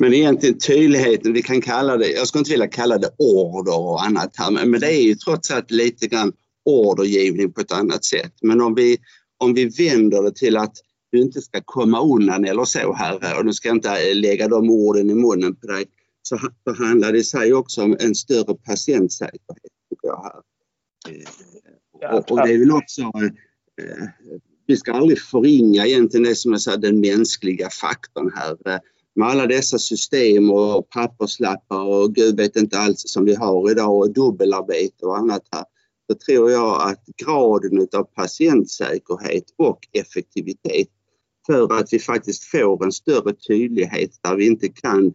Men 0.00 0.14
egentligen 0.14 0.58
tydligheten, 0.58 1.32
vi 1.32 1.42
kan 1.42 1.60
kalla 1.60 1.96
det, 1.96 2.10
jag 2.10 2.28
skulle 2.28 2.40
inte 2.40 2.50
vilja 2.50 2.68
kalla 2.68 2.98
det 2.98 3.10
order 3.18 3.78
och 3.78 4.04
annat 4.04 4.30
här, 4.36 4.66
men 4.66 4.80
det 4.80 4.94
är 4.94 5.02
ju 5.02 5.14
trots 5.14 5.50
allt 5.50 5.70
lite 5.70 6.06
grann 6.06 6.32
ordergivning 6.64 7.52
på 7.52 7.60
ett 7.60 7.72
annat 7.72 8.04
sätt. 8.04 8.32
Men 8.42 8.60
om 8.60 8.74
vi, 8.74 8.96
om 9.38 9.54
vi 9.54 9.64
vänder 9.64 10.22
det 10.22 10.36
till 10.36 10.56
att 10.56 10.72
du 11.12 11.20
inte 11.20 11.40
ska 11.40 11.60
komma 11.64 12.00
undan 12.02 12.44
eller 12.44 12.64
så 12.64 12.92
här 12.92 13.38
och 13.38 13.44
du 13.44 13.52
ska 13.52 13.70
inte 13.70 14.14
lägga 14.14 14.48
de 14.48 14.70
orden 14.70 15.10
i 15.10 15.14
munnen 15.14 15.56
på 15.56 15.66
dig 15.66 15.84
så 16.28 16.38
handlar 16.78 17.12
det 17.12 17.24
sig 17.24 17.54
också 17.54 17.82
om 17.82 17.96
en 18.00 18.14
större 18.14 18.54
patientsäkerhet. 18.54 19.72
Tycker 19.90 20.08
jag 20.08 20.22
här. 20.22 20.42
Och, 22.18 22.30
och 22.30 22.36
det 22.46 22.54
är 22.54 22.58
väl 22.58 22.72
också, 22.72 23.02
eh, 23.02 24.08
vi 24.66 24.76
ska 24.76 24.92
aldrig 24.92 25.20
förringa 25.20 25.86
egentligen 25.86 26.24
det 26.24 26.34
som 26.34 26.52
jag 26.52 26.60
säger, 26.60 26.78
den 26.78 27.00
mänskliga 27.00 27.70
faktorn 27.70 28.32
här. 28.34 28.80
Med 29.14 29.28
alla 29.28 29.46
dessa 29.46 29.78
system 29.78 30.50
och 30.50 30.88
papperslappar 30.88 31.84
och 31.84 32.14
gud 32.14 32.36
vet 32.36 32.56
inte 32.56 32.78
allt 32.78 32.98
som 32.98 33.24
vi 33.24 33.34
har 33.34 33.70
idag 33.70 33.98
och 33.98 34.12
dubbelarbete 34.12 35.06
och 35.06 35.16
annat 35.16 35.42
här. 35.52 35.64
Så 36.10 36.18
tror 36.18 36.50
jag 36.50 36.90
att 36.90 37.04
graden 37.24 37.88
av 37.96 38.04
patientsäkerhet 38.04 39.44
och 39.56 39.78
effektivitet 39.92 40.88
för 41.46 41.78
att 41.78 41.92
vi 41.92 41.98
faktiskt 41.98 42.44
får 42.44 42.84
en 42.84 42.92
större 42.92 43.34
tydlighet 43.34 44.10
där 44.22 44.36
vi 44.36 44.46
inte 44.46 44.68
kan 44.68 45.14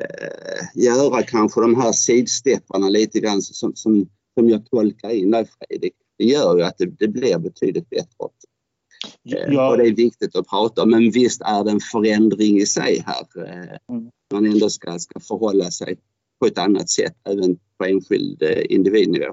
eh, 0.00 0.82
göra 0.82 1.22
kanske 1.22 1.60
de 1.60 1.80
här 1.80 1.92
sidstepparna 1.92 2.88
lite 2.88 3.20
grann 3.20 3.42
som, 3.42 3.72
som, 3.74 4.08
som 4.34 4.48
jag 4.48 4.70
tolkar 4.70 5.10
in 5.10 5.30
där 5.30 5.48
Fredrik. 5.58 5.94
Det 6.18 6.24
gör 6.24 6.56
ju 6.56 6.62
att 6.62 6.78
det, 6.78 6.86
det 6.86 7.08
blir 7.08 7.38
betydligt 7.38 7.90
bättre. 7.90 8.28
Eh, 9.34 9.54
ja. 9.54 9.70
Och 9.70 9.78
det 9.78 9.88
är 9.88 9.94
viktigt 9.94 10.36
att 10.36 10.48
prata 10.48 10.82
om. 10.82 10.90
Men 10.90 11.10
visst 11.10 11.42
är 11.42 11.64
det 11.64 11.70
en 11.70 11.80
förändring 11.80 12.56
i 12.56 12.66
sig 12.66 13.04
här. 13.06 13.44
Eh, 13.46 13.94
mm. 13.96 14.10
Man 14.32 14.46
ändå 14.46 14.70
ska, 14.70 14.98
ska 14.98 15.20
förhålla 15.20 15.70
sig 15.70 15.96
på 16.40 16.46
ett 16.46 16.58
annat 16.58 16.90
sätt 16.90 17.14
även 17.28 17.58
på 17.78 17.84
enskild 17.84 18.42
eh, 18.42 18.62
individnivå. 18.68 19.32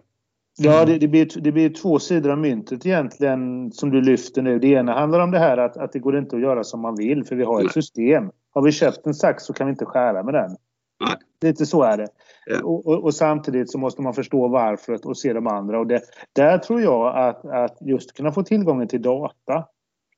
Ja, 0.58 0.86
det, 0.86 0.98
det, 0.98 1.08
blir, 1.08 1.42
det 1.42 1.52
blir 1.52 1.70
två 1.70 2.00
sidor 2.00 2.32
av 2.32 2.38
myntet 2.38 2.86
egentligen 2.86 3.72
som 3.72 3.92
du 3.92 4.02
lyfter 4.02 4.42
nu. 4.42 4.60
Det 4.60 4.68
ena 4.68 4.94
handlar 4.94 5.20
om 5.20 5.32
det 5.32 5.40
här 5.40 5.58
att, 5.58 5.78
att 5.78 5.92
det 5.92 6.00
går 6.00 6.18
inte 6.18 6.36
att 6.36 6.42
göra 6.42 6.64
som 6.64 6.82
man 6.82 6.96
vill 6.96 7.24
för 7.24 7.36
vi 7.36 7.44
har 7.44 7.60
ett 7.60 7.64
Nej. 7.64 7.74
system. 7.74 8.24
Har 8.54 8.62
vi 8.62 8.72
köpt 8.72 9.08
en 9.08 9.14
sax 9.14 9.44
så 9.44 9.54
kan 9.54 9.68
vi 9.68 9.72
inte 9.72 9.86
skära 9.86 10.24
med 10.24 10.34
den. 10.34 10.56
Nej. 11.00 11.16
Lite 11.42 11.66
så 11.66 11.84
är 11.84 11.98
det. 11.98 12.08
Ja. 12.46 12.64
Och, 12.64 12.88
och, 12.88 13.04
och, 13.04 13.14
samtidigt 13.14 13.72
så 13.72 13.78
måste 13.78 14.02
man 14.02 14.14
förstå 14.14 14.48
varför 14.48 15.08
och 15.08 15.18
se 15.18 15.34
de 15.34 15.48
andra. 15.48 15.80
Och 15.80 15.88
det, 15.88 16.02
där 16.34 16.58
tror 16.58 16.82
jag 16.82 17.18
att, 17.18 17.46
att 17.46 17.78
just 17.82 18.14
kunna 18.14 18.32
få 18.32 18.44
tillgången 18.44 18.88
till 18.88 19.02
data 19.02 19.66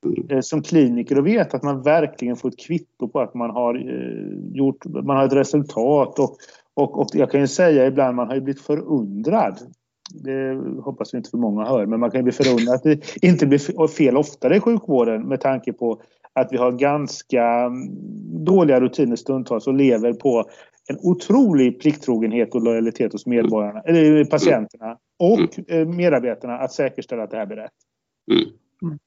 mm. 0.04 0.30
eh, 0.30 0.40
som 0.40 0.62
kliniker 0.62 1.18
och 1.18 1.26
veta 1.26 1.56
att 1.56 1.62
man 1.62 1.82
verkligen 1.82 2.36
får 2.36 2.48
ett 2.48 2.58
kvitto 2.58 3.08
på 3.08 3.20
att 3.20 3.34
man 3.34 3.50
har 3.50 3.74
eh, 3.74 4.56
gjort, 4.56 4.84
man 4.84 5.16
har 5.16 5.24
ett 5.24 5.32
resultat. 5.32 6.18
Och, 6.18 6.36
och, 6.74 6.98
och 6.98 7.06
jag 7.12 7.30
kan 7.30 7.40
ju 7.40 7.46
säga 7.46 7.86
ibland 7.86 8.16
man 8.16 8.26
har 8.26 8.34
ju 8.34 8.40
blivit 8.40 8.62
förundrad 8.62 9.58
det 10.14 10.62
hoppas 10.82 11.14
vi 11.14 11.18
inte 11.18 11.30
för 11.30 11.38
många 11.38 11.64
hör, 11.64 11.86
men 11.86 12.00
man 12.00 12.10
kan 12.10 12.24
bli 12.24 12.32
förundrad 12.32 12.74
att 12.74 12.82
det 12.82 13.24
inte 13.24 13.46
blir 13.46 13.88
fel 13.88 14.16
oftare 14.16 14.56
i 14.56 14.60
sjukvården 14.60 15.22
med 15.22 15.40
tanke 15.40 15.72
på 15.72 16.00
att 16.36 16.52
vi 16.52 16.56
har 16.56 16.72
ganska 16.72 17.44
mm, 17.44 17.88
dåliga 18.44 18.80
rutiner 18.80 19.16
stundtals 19.16 19.66
och 19.66 19.74
lever 19.74 20.12
på 20.12 20.50
en 20.88 20.98
otrolig 21.02 21.80
plikttrogenhet 21.80 22.54
och 22.54 22.62
lojalitet 22.62 23.12
hos 23.12 23.26
medborgarna, 23.26 23.80
eller 23.80 24.24
patienterna 24.24 24.96
och 25.18 25.70
eh, 25.70 25.88
medarbetarna 25.88 26.58
att 26.58 26.72
säkerställa 26.72 27.22
att 27.22 27.30
det 27.30 27.36
här 27.36 27.46
blir 27.46 27.56
rätt. 27.56 27.70
Mm. 28.32 28.44
Mm. 28.82 28.98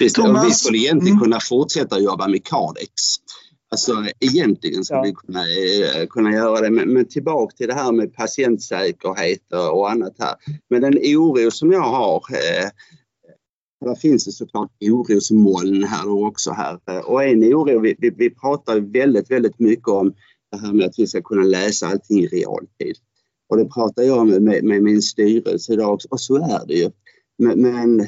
Visst, 0.00 0.16
Thomas, 0.16 0.46
vi 0.46 0.50
skulle 0.50 0.78
egentligen 0.78 1.16
mm. 1.16 1.22
kunna 1.22 1.38
fortsätta 1.40 1.98
jobba 1.98 2.28
med 2.28 2.44
Cardex. 2.44 2.92
Alltså 3.70 3.92
egentligen 4.20 4.84
skulle 4.84 4.98
ja. 4.98 5.02
vi 5.02 5.12
kunna, 5.12 5.40
eh, 5.40 6.06
kunna 6.06 6.32
göra 6.32 6.60
det. 6.60 6.70
Men, 6.70 6.92
men 6.92 7.08
tillbaka 7.08 7.56
till 7.56 7.66
det 7.66 7.74
här 7.74 7.92
med 7.92 8.14
patientsäkerhet 8.14 9.52
och 9.72 9.90
annat 9.90 10.14
här. 10.18 10.34
Men 10.70 10.80
den 10.80 10.94
oro 10.94 11.50
som 11.50 11.72
jag 11.72 11.82
har 11.82 12.16
eh, 12.16 12.68
där 13.84 13.94
finns 13.94 14.24
det 14.24 14.32
såklart 14.32 14.70
orosmoln 14.80 15.84
här 15.84 16.08
också. 16.08 16.50
Här. 16.50 16.78
Och 17.04 17.24
en 17.24 17.44
oro, 17.44 17.80
vi, 17.80 17.96
vi, 17.98 18.10
vi 18.10 18.30
pratar 18.30 18.80
väldigt, 18.80 19.30
väldigt 19.30 19.58
mycket 19.58 19.88
om 19.88 20.14
det 20.52 20.58
här 20.58 20.72
med 20.72 20.86
att 20.86 20.98
vi 20.98 21.06
ska 21.06 21.22
kunna 21.22 21.42
läsa 21.42 21.86
allting 21.86 22.18
i 22.18 22.26
realtid. 22.26 22.96
Och 23.48 23.56
det 23.56 23.64
pratar 23.64 24.02
jag 24.02 24.26
med, 24.26 24.42
med, 24.42 24.64
med 24.64 24.82
min 24.82 25.02
styrelse 25.02 25.72
idag 25.72 25.94
också, 25.94 26.08
och 26.10 26.20
så 26.20 26.36
är 26.36 26.66
det 26.66 26.74
ju. 26.74 26.90
Men, 27.38 27.62
men 27.62 28.06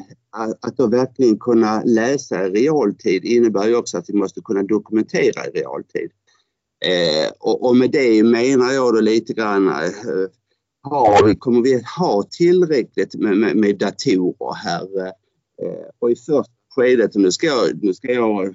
att 0.60 0.76
då 0.76 0.86
verkligen 0.86 1.38
kunna 1.38 1.82
läsa 1.84 2.46
i 2.46 2.50
realtid 2.50 3.24
innebär 3.24 3.68
ju 3.68 3.76
också 3.76 3.98
att 3.98 4.08
vi 4.08 4.14
måste 4.14 4.40
kunna 4.40 4.62
dokumentera 4.62 5.46
i 5.46 5.50
realtid. 5.50 6.10
Eh, 6.84 7.30
och, 7.40 7.68
och, 7.68 7.76
med 7.76 7.90
det 7.90 8.22
menar 8.22 8.72
jag 8.72 8.94
då 8.94 9.00
lite 9.00 9.32
grann, 9.32 9.68
eh, 9.68 9.74
har, 10.82 11.34
kommer 11.34 11.62
vi 11.62 11.74
att 11.74 11.86
ha 11.98 12.22
tillräckligt 12.30 13.14
med, 13.14 13.36
med, 13.36 13.56
med 13.56 13.78
datorer 13.78 14.54
här? 14.54 15.12
Eh, 15.62 15.88
och 15.98 16.10
i 16.10 16.16
första 16.16 16.52
skedet, 16.74 17.14
nu 17.14 17.32
ska 17.32 17.46
jag, 17.46 17.84
nu 17.84 17.94
ska 17.94 18.12
jag 18.12 18.54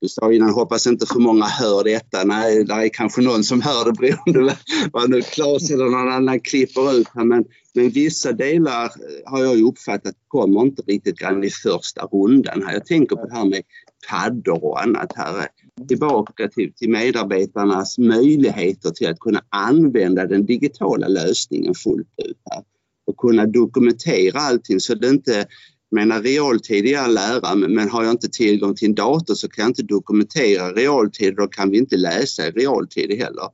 du 0.00 0.08
sa 0.08 0.32
innan, 0.32 0.50
hoppas 0.50 0.86
inte 0.86 1.06
för 1.06 1.20
många 1.20 1.44
hör 1.44 1.84
detta. 1.84 2.24
Nej, 2.24 2.64
det 2.64 2.74
är 2.74 2.88
kanske 2.88 3.22
någon 3.22 3.44
som 3.44 3.60
hör 3.60 3.84
det 3.84 3.92
beroende 3.92 4.50
på 4.50 4.56
vad 4.92 5.10
nu 5.10 5.22
Claes 5.22 5.70
eller 5.70 5.84
någon 5.84 6.12
annan 6.12 6.40
klipper 6.40 6.92
ut 6.92 7.08
här. 7.14 7.24
Men, 7.24 7.44
men 7.74 7.90
vissa 7.90 8.32
delar 8.32 8.84
eh, 8.84 8.90
har 9.30 9.44
jag 9.44 9.56
ju 9.56 9.64
uppfattat 9.64 10.14
kommer 10.28 10.62
inte 10.62 10.82
riktigt 10.82 11.18
grann 11.18 11.44
i 11.44 11.50
första 11.50 12.02
rundan. 12.06 12.62
Här. 12.62 12.72
Jag 12.72 12.86
tänker 12.86 13.16
på 13.16 13.26
det 13.26 13.34
här 13.34 13.44
med 13.44 13.62
paddor 14.10 14.64
och 14.64 14.82
annat 14.82 15.12
här. 15.16 15.48
Tillbaka 15.88 16.48
till, 16.48 16.72
till 16.72 16.90
medarbetarnas 16.90 17.98
möjligheter 17.98 18.90
till 18.90 19.08
att 19.08 19.18
kunna 19.18 19.42
använda 19.48 20.26
den 20.26 20.46
digitala 20.46 21.08
lösningen 21.08 21.74
fullt 21.74 22.14
ut. 22.24 22.38
Här. 22.50 22.62
Och 23.06 23.16
kunna 23.16 23.46
dokumentera 23.46 24.40
allting 24.40 24.80
så 24.80 24.94
det 24.94 25.08
inte 25.08 25.46
menar 25.90 26.22
realtid 26.22 26.86
i 26.86 26.94
all 26.94 27.16
ära, 27.16 27.54
men 27.54 27.88
har 27.88 28.04
jag 28.04 28.12
inte 28.12 28.28
tillgång 28.28 28.74
till 28.74 28.88
en 28.88 28.94
dator 28.94 29.34
så 29.34 29.48
kan 29.48 29.62
jag 29.62 29.70
inte 29.70 29.82
dokumentera 29.82 30.72
realtid. 30.72 31.36
Då 31.36 31.46
kan 31.46 31.70
vi 31.70 31.78
inte 31.78 31.96
läsa 31.96 32.46
i 32.46 32.50
realtid 32.50 33.18
heller. 33.18 33.48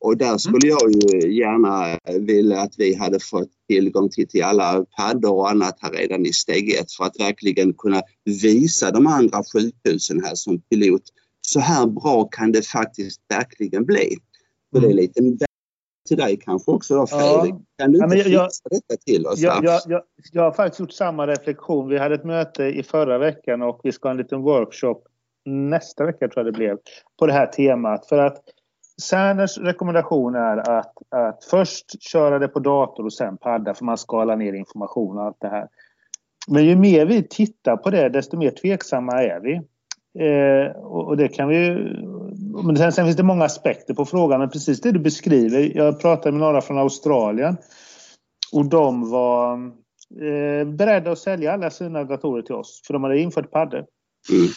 Och 0.00 0.16
där 0.16 0.38
skulle 0.38 0.68
jag 0.68 0.92
ju 0.92 1.32
gärna 1.38 1.98
vilja 2.20 2.60
att 2.60 2.74
vi 2.78 2.94
hade 2.94 3.20
fått 3.20 3.50
tillgång 3.68 4.10
till, 4.10 4.28
till 4.28 4.42
alla 4.42 4.84
paddor 4.96 5.32
och 5.32 5.50
annat 5.50 5.78
här 5.80 5.92
redan 5.92 6.26
i 6.26 6.32
steg 6.32 6.70
ett 6.72 6.92
för 6.92 7.04
att 7.04 7.20
verkligen 7.20 7.74
kunna 7.74 8.02
visa 8.42 8.90
de 8.90 9.06
andra 9.06 9.42
sjukhusen 9.52 10.24
här 10.24 10.34
som 10.34 10.60
pilot. 10.60 11.02
Så 11.40 11.60
här 11.60 11.86
bra 11.86 12.24
kan 12.24 12.52
det 12.52 12.66
faktiskt 12.66 13.20
verkligen 13.28 13.84
bli. 13.84 14.16
För 14.72 14.80
det 14.80 14.88
är 14.88 14.94
lite 14.94 15.22
till 16.16 16.24
dig 16.24 16.36
kanske 16.36 16.70
också 16.70 16.94
då 16.94 17.06
Fredrik. 17.06 17.54
Ja. 17.54 17.84
Kan 17.84 17.92
du 17.92 18.04
inte 18.04 18.30
ja, 18.30 18.44
fixa 18.44 18.68
detta 18.70 19.02
till 19.06 19.26
oss? 19.26 19.38
Jag, 19.38 19.64
jag, 19.64 19.80
jag, 19.86 20.02
jag, 20.32 20.42
har 20.42 20.52
faktiskt 20.52 20.80
gjort 20.80 20.92
samma 20.92 21.26
reflektion. 21.26 21.88
Vi 21.88 21.98
hade 21.98 22.14
ett 22.14 22.24
möte 22.24 22.64
i 22.64 22.82
förra 22.82 23.18
veckan 23.18 23.62
och 23.62 23.80
vi 23.82 23.92
ska 23.92 24.08
ha 24.08 24.10
en 24.10 24.16
liten 24.16 24.42
workshop 24.42 25.02
nästa 25.44 26.04
vecka 26.04 26.28
tror 26.28 26.44
jag 26.44 26.54
det 26.54 26.58
blev 26.58 26.78
på 27.18 27.26
det 27.26 27.32
här 27.32 27.46
temat. 27.46 28.06
För 28.06 28.18
att 28.18 28.36
Cerners 29.02 29.58
rekommendation 29.58 30.34
är 30.34 30.70
att, 30.78 30.92
att 31.10 31.44
först 31.44 32.02
köra 32.02 32.38
det 32.38 32.48
på 32.48 32.58
dator 32.58 33.04
och 33.04 33.12
sen 33.12 33.36
padda 33.36 33.74
för 33.74 33.84
man 33.84 33.98
skalar 33.98 34.36
ner 34.36 34.52
information 34.52 35.18
och 35.18 35.24
allt 35.24 35.40
det 35.40 35.48
här. 35.48 35.68
Men 36.48 36.64
ju 36.64 36.76
mer 36.76 37.06
vi 37.06 37.28
tittar 37.28 37.76
på 37.76 37.90
det 37.90 38.08
desto 38.08 38.36
mer 38.36 38.50
tveksamma 38.50 39.12
är 39.12 39.40
vi. 39.40 39.60
Eh, 40.18 40.76
och 40.76 41.16
det 41.16 41.28
kan 41.28 41.48
vi 41.48 41.68
men 42.52 42.76
sen, 42.76 42.92
sen, 42.92 43.04
finns 43.04 43.16
det 43.16 43.22
många 43.22 43.44
aspekter 43.44 43.94
på 43.94 44.04
frågan, 44.04 44.40
men 44.40 44.50
precis 44.50 44.80
det 44.80 44.92
du 44.92 44.98
beskriver. 44.98 45.76
Jag 45.76 46.00
pratade 46.00 46.32
med 46.32 46.40
några 46.40 46.60
från 46.60 46.78
Australien 46.78 47.56
och 48.52 48.64
de 48.64 49.10
var 49.10 49.54
eh, 50.20 50.64
beredda 50.66 51.12
att 51.12 51.18
sälja 51.18 51.52
alla 51.52 51.70
sina 51.70 52.04
datorer 52.04 52.42
till 52.42 52.54
oss, 52.54 52.82
för 52.86 52.92
de 52.92 53.02
hade 53.02 53.20
infört 53.20 53.50
paddor. 53.50 53.84
Mm. 54.32 54.48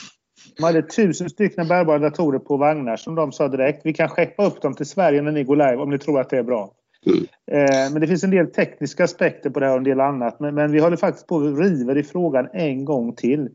De 0.57 0.63
hade 0.63 0.81
tusen 0.81 1.29
stycken 1.29 1.67
bärbara 1.67 1.99
datorer 1.99 2.39
på 2.39 2.57
vagnar 2.57 2.97
som 2.97 3.15
de 3.15 3.31
sa 3.31 3.47
direkt. 3.47 3.81
Vi 3.85 3.93
kan 3.93 4.09
skeppa 4.09 4.45
upp 4.45 4.61
dem 4.61 4.73
till 4.73 4.85
Sverige 4.85 5.21
när 5.21 5.31
ni 5.31 5.43
går 5.43 5.55
live 5.55 5.75
om 5.75 5.89
ni 5.89 5.99
tror 5.99 6.19
att 6.19 6.29
det 6.29 6.37
är 6.37 6.43
bra. 6.43 6.71
Mm. 7.05 7.23
Eh, 7.51 7.91
men 7.91 8.01
det 8.01 8.07
finns 8.07 8.23
en 8.23 8.31
del 8.31 8.51
tekniska 8.51 9.03
aspekter 9.03 9.49
på 9.49 9.59
det 9.59 9.65
här 9.65 9.73
och 9.73 9.77
en 9.77 9.83
del 9.83 9.99
annat. 9.99 10.39
Men, 10.39 10.55
men 10.55 10.71
vi 10.71 10.79
håller 10.79 10.97
faktiskt 10.97 11.27
på 11.27 11.37
att 11.37 11.59
riva 11.59 11.95
i 11.95 12.03
frågan 12.03 12.47
en 12.53 12.85
gång 12.85 13.15
till. 13.15 13.49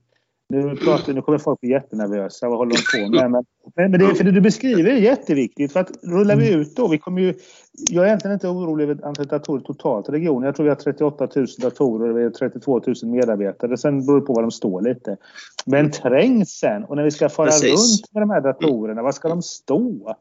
Nu, 0.50 0.76
pratar, 0.76 1.12
nu 1.12 1.23
kommer 1.23 1.38
folk 1.38 1.61
bli 1.61 1.71
jättenervösa. 1.71 2.49
Vad 2.49 2.59
håller 2.59 2.76
de 2.76 3.04
på 3.04 3.11
med? 3.11 3.30
Men, 3.30 3.45
men, 3.76 3.90
men 3.90 4.00
det, 4.00 4.14
för 4.14 4.25
det 4.25 4.30
du 4.30 4.40
beskriver 4.40 4.90
är 4.90 4.97
jätteviktigt. 4.97 5.73
För 5.73 5.80
att 5.80 5.90
rullar 6.02 6.37
vi 6.37 6.52
ut 6.52 6.76
då, 6.76 6.88
vi 6.88 6.99
kommer 6.99 7.21
ju... 7.21 7.35
Jag 7.90 8.04
är 8.04 8.09
egentligen 8.09 8.35
inte 8.35 8.49
orolig 8.49 8.85
över 8.85 9.07
antalet 9.07 9.30
datorer 9.30 9.61
totalt 9.61 10.09
i 10.09 10.12
regionen. 10.12 10.47
Jag 10.47 10.57
tror 10.57 10.64
vi 10.64 10.71
har 10.71 10.76
38 10.76 11.28
000 11.37 11.47
datorer 11.59 12.11
och 12.11 12.19
vi 12.19 12.23
har 12.23 12.30
32 12.30 12.83
000 12.87 12.97
medarbetare. 13.02 13.76
Sen 13.76 14.07
beror 14.07 14.21
det 14.21 14.26
på 14.26 14.33
var 14.33 14.42
de 14.42 14.50
står 14.50 14.83
lite. 14.83 15.16
Men 15.66 15.90
trängseln 15.90 16.85
och 16.85 16.97
när 16.97 17.04
vi 17.04 17.11
ska 17.11 17.28
fara 17.28 17.47
Precis. 17.47 17.71
runt 17.71 18.14
med 18.14 18.23
de 18.23 18.30
här 18.30 18.40
datorerna, 18.40 19.02
var 19.02 19.12
ska 19.12 19.28
de 19.28 19.42
stå? 19.42 20.16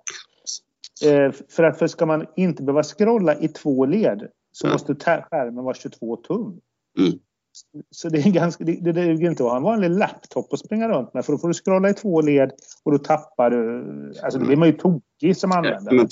Eh, 1.05 1.31
för 1.49 1.63
att 1.63 1.79
för 1.79 1.87
ska 1.87 2.05
man 2.05 2.25
inte 2.35 2.63
behöva 2.63 2.83
scrolla 2.83 3.35
i 3.35 3.47
två 3.47 3.85
led 3.85 4.27
så 4.51 4.67
ja. 4.67 4.71
måste 4.71 4.95
skärmen 4.95 5.63
vara 5.63 5.75
22 5.75 6.15
tum. 6.15 6.61
Mm. 6.99 7.19
Så 7.91 8.09
det, 8.09 8.17
är 8.19 8.31
ganska, 8.31 8.63
det, 8.63 8.71
det 8.81 8.91
duger 8.91 9.29
inte 9.29 9.43
att 9.43 9.49
ha 9.49 9.57
en 9.57 9.63
vanlig 9.63 9.89
laptop 9.89 10.53
att 10.53 10.59
springa 10.59 10.89
runt 10.89 11.13
med 11.13 11.25
för 11.25 11.33
då 11.33 11.37
får 11.39 11.47
du 11.47 11.53
scrolla 11.53 11.89
i 11.89 11.93
två 11.93 12.21
led 12.21 12.51
och 12.83 12.91
då 12.91 12.97
tappar 12.97 13.49
du... 13.49 14.13
Alltså 14.23 14.39
då 14.39 14.45
blir 14.45 14.57
man 14.57 14.67
ju 14.67 14.73
tokig 14.73 15.37
som 15.37 15.51
användare. 15.51 16.07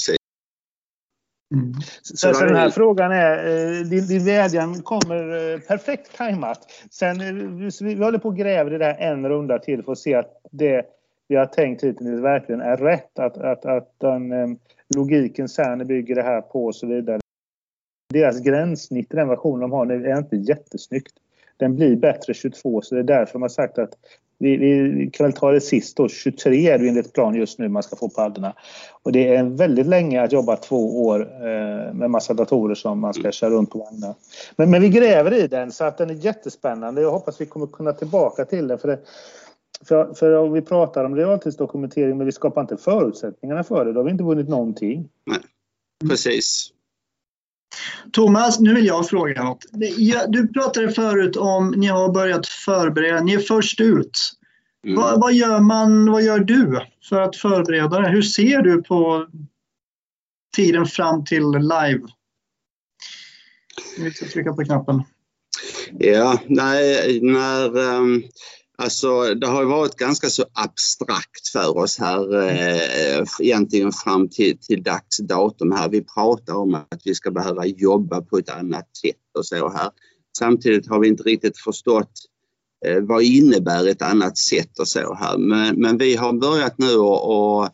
Mm. 1.56 1.74
Så, 2.02 2.18
så, 2.18 2.34
så 2.34 2.46
den 2.46 2.56
här 2.56 2.70
frågan 2.70 3.12
är, 3.12 3.38
eh, 3.38 3.82
din, 3.82 4.08
din 4.08 4.26
vädjan 4.26 4.82
kommer 4.82 5.54
eh, 5.54 5.60
perfekt 5.60 6.18
tajmat. 6.18 6.60
Sen, 6.92 7.22
eh, 7.22 7.68
vi 7.82 8.04
håller 8.04 8.20
på 8.20 8.28
och 8.28 8.38
gräver 8.38 8.74
i 8.74 8.78
det 8.78 8.86
här 8.86 9.12
en 9.12 9.30
runda 9.30 9.60
till 9.60 9.84
för 9.84 9.92
att 9.92 9.98
se 9.98 10.16
att 10.16 10.42
det 10.52 10.86
vi 11.28 11.36
har 11.36 11.46
tänkt 11.46 11.84
hittills 11.84 12.22
verkligen 12.22 12.62
är 12.62 12.78
rätt. 12.78 13.20
Att, 13.20 13.38
att, 13.38 13.66
att 13.66 13.94
den 13.98 14.58
logiken 14.96 15.50
Cerner 15.50 15.86
bygger 15.86 16.16
det 16.16 16.24
här 16.24 16.42
på 16.42 16.66
och 16.66 16.76
så 16.76 16.88
vidare. 16.88 17.20
Deras 18.14 18.40
gränssnitt 18.40 19.14
i 19.14 19.16
den 19.16 19.28
versionen 19.28 19.60
de 19.60 19.72
har 19.72 19.86
nu 19.86 20.08
är 20.08 20.18
inte 20.18 20.36
jättesnyggt 20.36 21.14
den 21.58 21.76
blir 21.76 21.96
bättre 21.96 22.34
22 22.34 22.82
så 22.82 22.96
det 22.96 23.02
är 23.02 23.04
därför 23.04 23.40
har 23.40 23.50
sagt 23.50 23.78
att 23.80 23.94
vi, 24.40 24.58
vi 24.58 25.10
kan 25.14 25.26
väl 25.26 25.34
ta 25.34 25.52
det 25.52 25.62
sist 25.62 25.98
då, 25.98 26.10
23 26.10 26.70
är 26.70 26.80
det 26.80 26.88
enligt 26.88 27.14
plan 27.14 27.36
just 27.36 27.60
nu 27.60 27.70
man 27.70 27.84
ska 27.84 27.96
få 27.96 28.10
paddarna. 28.10 28.54
Och 29.04 29.12
det 29.12 29.36
är 29.36 29.44
väldigt 29.44 29.88
länge 29.88 30.22
att 30.22 30.32
jobba 30.32 30.56
två 30.56 31.06
år 31.06 31.22
eh, 31.22 31.94
med 31.94 32.10
massa 32.10 32.34
datorer 32.34 32.76
som 32.76 33.00
man 33.00 33.14
ska 33.14 33.32
köra 33.32 33.50
runt 33.50 33.70
på 33.70 33.80
vagnar. 33.80 34.16
Men, 34.56 34.72
men 34.72 34.82
vi 34.82 34.90
gräver 34.90 35.34
i 35.34 35.48
den 35.48 35.72
så 35.72 35.84
att 35.84 35.98
den 35.98 36.10
är 36.10 36.14
jättespännande. 36.14 37.02
Jag 37.02 37.12
hoppas 37.12 37.42
vi 37.42 37.46
kommer 37.46 37.68
kunna 37.68 37.94
tillbaka 37.94 38.46
till 38.46 38.68
den. 38.68 38.80
För, 38.80 38.88
det, 38.88 39.00
för, 39.88 40.14
för 40.14 40.34
om 40.34 40.54
vi 40.54 40.62
pratar 40.62 41.06
om 41.06 41.16
realtidsdokumentering 41.16 42.18
men 42.18 42.26
vi 42.26 42.32
skapar 42.32 42.62
inte 42.62 42.78
förutsättningarna 42.78 43.64
för 43.64 43.86
det, 43.86 43.94
då 43.94 44.00
har 44.00 44.06
vi 44.06 44.12
inte 44.12 44.24
vunnit 44.24 44.50
någonting. 44.50 45.10
Nej, 45.26 45.40
precis. 46.10 46.72
Thomas, 48.12 48.60
nu 48.60 48.74
vill 48.74 48.86
jag 48.86 49.10
fråga 49.10 49.44
något. 49.44 49.66
Du 50.28 50.48
pratade 50.48 50.92
förut 50.92 51.36
om 51.36 51.74
ni 51.78 51.88
har 51.88 52.14
börjat 52.14 52.48
förbereda, 52.48 53.22
ni 53.22 53.34
är 53.34 53.40
först 53.40 53.82
ut. 53.82 54.32
Mm. 54.86 54.96
Vad, 54.96 55.20
vad, 55.20 55.34
gör 55.34 55.60
man, 55.60 56.12
vad 56.12 56.24
gör 56.24 56.40
du 56.40 56.82
för 57.10 57.22
att 57.22 57.36
förbereda 57.36 58.00
det? 58.00 58.10
Hur 58.10 58.22
ser 58.22 58.62
du 58.62 58.84
på 58.84 59.28
tiden 60.56 60.86
fram 60.86 61.26
till 61.26 61.44
live? 61.52 62.02
Vi 63.98 64.12
ska 64.12 64.26
trycka 64.26 64.54
på 64.54 64.66
knappen. 64.66 65.04
Ja, 66.00 66.42
nej, 66.48 67.20
när 67.22 67.78
um, 67.78 68.24
Alltså 68.82 69.34
det 69.34 69.48
har 69.48 69.66
varit 69.66 69.96
ganska 69.96 70.30
så 70.30 70.46
abstrakt 70.54 71.48
för 71.52 71.78
oss 71.78 72.00
här 72.00 72.50
eh, 72.50 73.24
egentligen 73.40 73.92
fram 73.92 74.30
till, 74.30 74.58
till 74.58 74.84
dags 74.84 75.18
datum 75.18 75.72
här. 75.72 75.90
Vi 75.90 76.04
pratar 76.04 76.54
om 76.54 76.76
att 76.76 77.02
vi 77.06 77.16
ska 77.16 77.32
behöva 77.32 77.66
jobba 77.66 78.22
på 78.22 78.38
ett 78.38 78.50
annat 78.50 78.98
sätt 78.98 79.38
och 79.38 79.46
så 79.46 79.70
här. 79.70 79.90
Samtidigt 80.38 80.90
har 80.90 81.00
vi 81.00 81.08
inte 81.08 81.24
riktigt 81.24 81.58
förstått 81.58 82.12
eh, 82.86 83.02
vad 83.02 83.24
innebär 83.24 83.88
ett 83.88 84.02
annat 84.02 84.38
sätt 84.38 84.80
och 84.80 84.88
så 84.88 85.14
här. 85.14 85.38
Men, 85.38 85.76
men 85.76 85.98
vi 85.98 86.16
har 86.16 86.34
börjat 86.34 86.78
nu 86.78 86.96
och, 86.96 87.60
och 87.60 87.70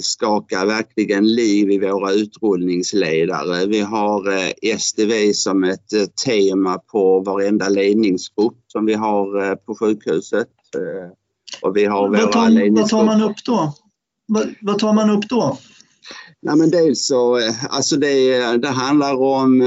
skaka 0.00 0.64
verkligen 0.64 1.34
liv 1.34 1.70
i 1.70 1.78
våra 1.78 2.12
utrullningsledare. 2.12 3.66
Vi 3.66 3.80
har 3.80 4.32
eh, 4.32 4.78
STV 4.78 5.32
som 5.32 5.64
ett 5.64 5.92
eh, 5.92 6.04
tema 6.24 6.78
på 6.78 7.20
varenda 7.20 7.68
ledningsgrupp 7.68 8.58
som 8.66 8.86
vi 8.86 8.94
har 8.94 9.56
på 9.56 9.74
sjukhuset. 9.74 10.48
Och 11.62 11.76
vi 11.76 11.84
har 11.84 12.08
vad, 12.08 12.32
tar, 12.32 12.80
vad 12.80 12.88
tar 12.88 13.04
man 13.04 13.22
upp 13.22 13.44
då? 13.44 13.74
Vad, 14.26 14.54
vad 14.60 14.78
tar 14.78 14.92
man 14.92 15.10
upp 15.10 15.28
då? 15.28 15.58
Nej, 16.42 16.56
men 16.56 16.70
dels 16.70 17.06
så, 17.06 17.40
alltså 17.68 17.96
det, 17.96 18.56
det 18.56 18.68
handlar 18.68 19.22
om 19.22 19.62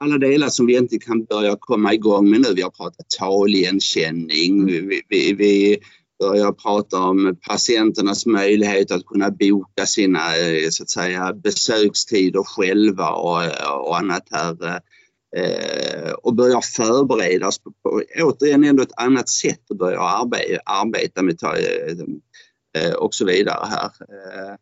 alla 0.00 0.18
delar 0.18 0.48
som 0.48 0.66
vi 0.66 0.76
inte 0.76 0.98
kan 0.98 1.24
börja 1.24 1.56
komma 1.60 1.94
igång 1.94 2.30
med 2.30 2.40
nu. 2.40 2.48
Vi 2.56 2.62
har 2.62 2.70
pratat 2.70 3.06
taligenkänning, 3.18 4.66
vi, 4.66 5.02
vi, 5.08 5.32
vi 5.32 5.78
börjar 6.18 6.52
prata 6.52 6.98
om 6.98 7.36
patienternas 7.48 8.26
möjlighet 8.26 8.90
att 8.90 9.06
kunna 9.06 9.30
boka 9.30 9.86
sina 9.86 10.36
eh, 10.36 10.68
så 10.70 10.82
att 10.82 10.90
säga, 10.90 11.32
besökstider 11.32 12.42
själva 12.42 13.10
och, 13.10 13.44
eh, 13.44 13.70
och 13.70 13.98
annat 13.98 14.28
här 14.30 14.80
eh, 15.36 16.12
och 16.12 16.34
börjar 16.34 16.60
förbereda 16.60 17.48
oss 17.48 17.58
på, 17.58 17.72
på 17.82 18.02
återigen 18.22 18.64
ändå 18.64 18.82
ett 18.82 18.98
annat 18.98 19.28
sätt 19.28 19.70
att 19.70 19.78
börja 19.78 20.00
arbeta, 20.00 20.60
arbeta 20.64 21.22
med 21.22 21.38
eh, 22.78 22.92
och 22.92 23.14
så 23.14 23.24
vidare 23.24 23.66
här. 23.70 23.84
Eh, 23.84 24.54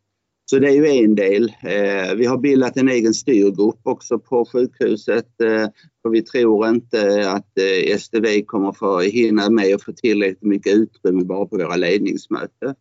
så 0.52 0.58
det 0.58 0.68
är 0.68 0.72
ju 0.72 1.04
en 1.04 1.14
del. 1.14 1.44
Eh, 1.44 2.14
vi 2.16 2.26
har 2.26 2.38
bildat 2.38 2.76
en 2.76 2.88
egen 2.88 3.14
styrgrupp 3.14 3.80
också 3.82 4.18
på 4.18 4.44
sjukhuset. 4.52 5.40
Eh, 5.40 5.66
för 6.02 6.10
vi 6.10 6.22
tror 6.22 6.68
inte 6.68 7.30
att 7.30 7.58
eh, 7.58 7.96
STV 7.98 8.42
kommer 8.42 8.72
få 8.72 9.00
hinna 9.00 9.50
med 9.50 9.74
och 9.74 9.82
få 9.82 9.92
tillräckligt 9.92 10.42
mycket 10.42 10.74
utrymme 10.74 11.24
bara 11.24 11.46
på 11.46 11.56
våra 11.56 11.76
ledningsmöten. 11.76 12.74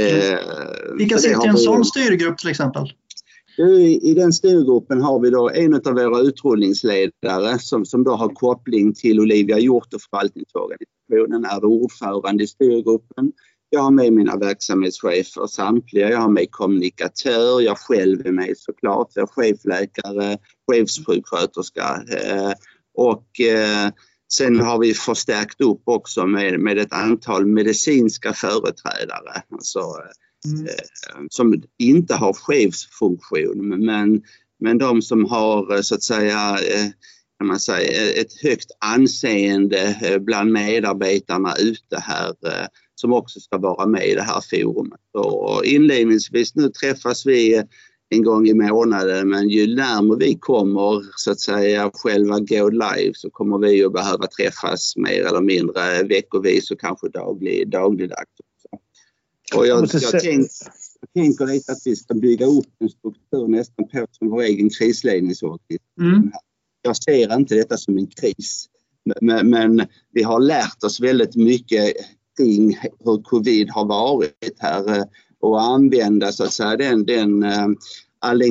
Mm. 0.00 0.38
Vilka 0.98 1.18
sitter 1.18 1.46
i 1.46 1.48
en 1.48 1.56
sån 1.56 1.84
styrgrupp 1.84 2.38
till 2.38 2.50
exempel? 2.50 2.92
I 4.02 4.14
den 4.14 4.32
styrgruppen 4.32 5.02
har 5.02 5.20
vi 5.20 5.30
då 5.30 5.50
en 5.50 5.74
av 5.74 5.94
våra 5.94 6.20
utrullningsledare 6.20 7.58
som, 7.58 7.84
som 7.84 8.04
då 8.04 8.10
har 8.10 8.28
koppling 8.28 8.94
till 8.94 9.20
Olivia 9.20 9.58
Hjort 9.58 9.94
och 9.94 10.00
förvaltningsorganisationen, 10.10 11.44
är 11.44 11.64
ordförande 11.64 12.44
i 12.44 12.46
styrgruppen. 12.46 13.32
Jag 13.72 13.80
har 13.80 13.90
med 13.90 14.12
mina 14.12 14.36
verksamhetschefer 14.36 15.46
samtliga. 15.46 16.10
Jag 16.10 16.18
har 16.18 16.28
med 16.28 16.50
kommunikatör. 16.50 17.60
Jag 17.60 17.78
själv 17.78 18.26
är 18.26 18.32
med 18.32 18.54
såklart. 18.56 19.08
Jag 19.14 19.22
är 19.22 19.26
chefläkare, 19.26 20.38
chefssjuksköterska 20.70 22.02
eh, 22.08 22.52
och 22.94 23.40
eh, 23.40 23.90
sen 24.32 24.60
har 24.60 24.78
vi 24.78 24.94
förstärkt 24.94 25.60
upp 25.60 25.82
också 25.84 26.26
med, 26.26 26.60
med 26.60 26.78
ett 26.78 26.92
antal 26.92 27.46
medicinska 27.46 28.32
företrädare. 28.32 29.42
Alltså, 29.52 29.80
mm. 30.46 30.66
Eh, 30.66 31.24
som 31.30 31.62
inte 31.78 32.14
har 32.14 32.32
chefsfunktion 32.32 33.84
men, 33.84 34.22
men 34.60 34.78
de 34.78 35.02
som 35.02 35.24
har 35.24 35.82
så 35.82 35.94
att 35.94 36.02
säga 36.02 36.58
kan 37.38 37.46
man 37.46 37.60
säga, 37.60 38.12
ett 38.20 38.42
högt 38.42 38.70
anseende 38.80 39.96
bland 40.20 40.52
medarbetarna 40.52 41.54
ute 41.56 41.98
här 42.00 42.34
som 43.00 43.12
också 43.12 43.40
ska 43.40 43.58
vara 43.58 43.86
med 43.86 44.06
i 44.06 44.14
det 44.14 44.22
här 44.22 44.40
forumet. 44.50 45.00
Och 45.12 45.64
inledningsvis 45.64 46.54
nu 46.54 46.68
träffas 46.68 47.26
vi 47.26 47.62
en 48.08 48.22
gång 48.22 48.48
i 48.48 48.54
månaden 48.54 49.28
men 49.28 49.48
ju 49.48 49.76
närmare 49.76 50.18
vi 50.18 50.34
kommer 50.34 51.04
så 51.16 51.30
att 51.30 51.40
säga 51.40 51.90
själva 51.94 52.38
Go 52.38 52.68
Live 52.68 53.12
så 53.14 53.30
kommer 53.30 53.58
vi 53.58 53.84
att 53.84 53.92
behöva 53.92 54.26
träffas 54.26 54.96
mer 54.96 55.26
eller 55.26 55.40
mindre 55.40 56.02
veckovis 56.02 56.70
och 56.70 56.80
kanske 56.80 57.08
daglig, 57.08 57.70
dagligdags. 57.70 58.30
Och 59.54 59.66
jag, 59.66 59.88
jag, 59.92 60.20
tänk, 60.22 60.48
jag 61.00 61.22
tänker 61.22 61.46
lite 61.46 61.72
att 61.72 61.82
vi 61.84 61.96
ska 61.96 62.14
bygga 62.14 62.46
upp 62.46 62.74
en 62.78 62.88
struktur 62.88 63.48
nästan 63.48 63.88
på 63.88 64.06
som 64.10 64.28
vår 64.28 64.42
egen 64.42 64.70
krisledningsorganisation. 64.70 65.78
Mm. 66.00 66.30
Jag 66.82 66.96
ser 66.96 67.36
inte 67.36 67.54
detta 67.54 67.76
som 67.76 67.98
en 67.98 68.06
kris. 68.06 68.66
Men, 69.20 69.50
men, 69.50 69.86
vi 70.12 70.22
har 70.22 70.40
lärt 70.40 70.84
oss 70.84 71.00
väldigt 71.00 71.36
mycket 71.36 71.94
kring 72.40 72.78
hur 73.04 73.22
covid 73.22 73.70
har 73.70 73.84
varit 73.84 74.56
här 74.58 74.96
eh, 74.96 75.04
och 75.40 75.62
använda 75.62 76.32
så 76.32 76.44
att 76.44 76.52
säga 76.52 76.76
den, 76.76 77.04
den 77.04 77.42
eh, 77.42 77.66
all 78.18 78.42
eh, 78.42 78.48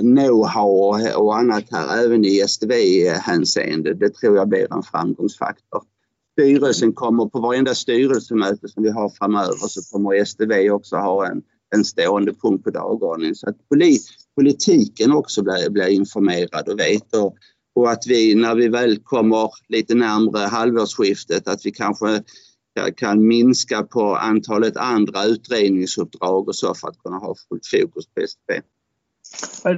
know-how 0.00 1.14
och 1.14 1.38
annat 1.38 1.64
här 1.70 2.04
även 2.04 2.24
i 2.24 2.40
STV-hänseende. 2.48 3.94
Det 3.94 4.14
tror 4.14 4.36
jag 4.36 4.48
blir 4.48 4.72
en 4.74 4.82
framgångsfaktor. 4.82 5.82
Styrelsen 6.32 6.92
kommer 6.92 7.26
på 7.26 7.40
varenda 7.40 7.74
styrelsemöte 7.74 8.68
som 8.68 8.82
vi 8.82 8.90
har 8.90 9.08
framöver 9.08 9.68
så 9.68 9.82
kommer 9.92 10.24
STV 10.24 10.70
också 10.70 10.96
ha 10.96 11.26
en, 11.26 11.42
en 11.74 11.84
stående 11.84 12.34
punkt 12.34 12.64
på 12.64 12.70
dagordningen 12.70 13.34
så 13.34 13.48
att 13.48 13.56
politiken 14.36 15.12
också 15.12 15.42
blir, 15.42 15.70
blir 15.70 15.88
informerad 15.88 16.68
och 16.68 16.80
vet 16.80 17.14
och, 17.14 17.34
och 17.74 17.90
att 17.90 18.06
vi 18.06 18.34
när 18.34 18.54
vi 18.54 18.68
väl 18.68 18.98
kommer 18.98 19.50
lite 19.68 19.94
närmre 19.94 20.38
halvårsskiftet 20.38 21.48
att 21.48 21.66
vi 21.66 21.70
kanske 21.70 22.22
kan 22.96 23.26
minska 23.26 23.82
på 23.82 24.16
antalet 24.16 24.76
andra 24.76 25.24
utredningsuppdrag 25.24 26.48
och 26.48 26.56
så 26.56 26.74
för 26.74 26.88
att 26.88 26.98
kunna 26.98 27.16
ha 27.16 27.34
fullt 27.48 27.66
fokus 27.66 28.06
på 28.06 28.26
STP. 28.26 28.60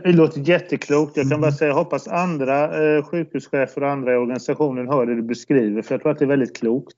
Det 0.04 0.12
låter 0.12 0.40
jätteklokt. 0.40 1.16
Jag 1.16 1.30
kan 1.30 1.40
bara 1.40 1.52
säga, 1.52 1.68
jag 1.68 1.76
hoppas 1.76 2.08
andra 2.08 2.64
eh, 2.64 3.04
sjukhuschefer 3.04 3.82
och 3.82 3.90
andra 3.90 4.12
i 4.12 4.16
organisationen 4.16 4.88
hör 4.88 5.06
det 5.06 5.14
du 5.14 5.22
beskriver, 5.22 5.82
för 5.82 5.94
jag 5.94 6.02
tror 6.02 6.12
att 6.12 6.18
det 6.18 6.24
är 6.24 6.28
väldigt 6.28 6.56
klokt. 6.56 6.94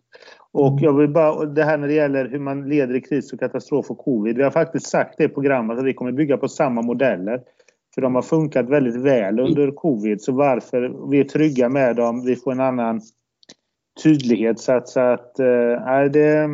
Och 0.52 0.72
mm. 0.72 0.84
jag 0.84 0.92
vill 0.92 1.08
bara, 1.08 1.44
det 1.44 1.64
här 1.64 1.78
när 1.78 1.88
det 1.88 1.94
gäller 1.94 2.28
hur 2.28 2.38
man 2.38 2.68
leder 2.68 2.94
i 2.94 3.00
kris 3.00 3.32
och 3.32 3.40
katastrof 3.40 3.90
och 3.90 3.98
covid. 3.98 4.36
Vi 4.36 4.42
har 4.42 4.50
faktiskt 4.50 4.86
sagt 4.86 5.14
det 5.18 5.24
i 5.24 5.28
programmet 5.28 5.78
att 5.78 5.84
vi 5.84 5.94
kommer 5.94 6.12
bygga 6.12 6.36
på 6.36 6.48
samma 6.48 6.82
modeller. 6.82 7.40
För 7.94 8.02
de 8.02 8.14
har 8.14 8.22
funkat 8.22 8.68
väldigt 8.68 8.96
väl 8.96 9.40
under 9.40 9.70
covid, 9.70 10.22
så 10.22 10.32
varför? 10.32 11.10
Vi 11.10 11.20
är 11.20 11.24
trygga 11.24 11.68
med 11.68 11.96
dem, 11.96 12.24
vi 12.24 12.36
får 12.36 12.52
en 12.52 12.60
annan 12.60 13.00
tydlighet. 14.02 14.60
Så 14.60 14.72
att, 14.72 14.88
så 14.88 15.00
att 15.00 15.38
äh, 15.38 16.10
det 16.12 16.48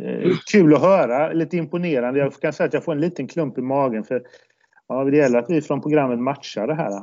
eh, 0.00 0.36
kul 0.50 0.74
att 0.74 0.80
höra, 0.80 1.32
lite 1.32 1.56
imponerande. 1.56 2.20
Jag 2.20 2.34
kan 2.34 2.52
säga 2.52 2.66
att 2.66 2.74
jag 2.74 2.84
får 2.84 2.92
en 2.92 3.00
liten 3.00 3.28
klump 3.28 3.58
i 3.58 3.62
magen. 3.62 4.04
för 4.04 4.22
ja, 4.88 5.04
Det 5.04 5.16
gäller 5.16 5.38
att 5.38 5.50
vi 5.50 5.62
från 5.62 5.82
programmet 5.82 6.18
matchar 6.18 6.66
det 6.66 6.74
här. 6.74 7.02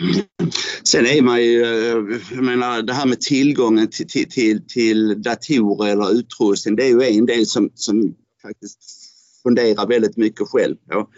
Sen 0.84 1.06
är 1.06 1.22
man 1.22 1.42
ju, 1.42 1.62
eh, 1.62 2.18
jag 2.34 2.44
menar 2.44 2.82
det 2.82 2.92
här 2.92 3.06
med 3.06 3.20
tillgången 3.20 3.88
till, 3.90 4.08
till, 4.08 4.30
till, 4.30 4.66
till 4.66 5.22
datorer 5.22 5.92
eller 5.92 6.12
utrustning, 6.12 6.76
det 6.76 6.84
är 6.84 6.88
ju 6.88 7.18
en 7.18 7.26
del 7.26 7.46
som, 7.46 7.70
som 7.74 8.14
faktiskt 8.42 8.78
funderar 9.42 9.86
väldigt 9.86 10.16
mycket 10.16 10.48
själv 10.48 10.76
på. 10.76 11.08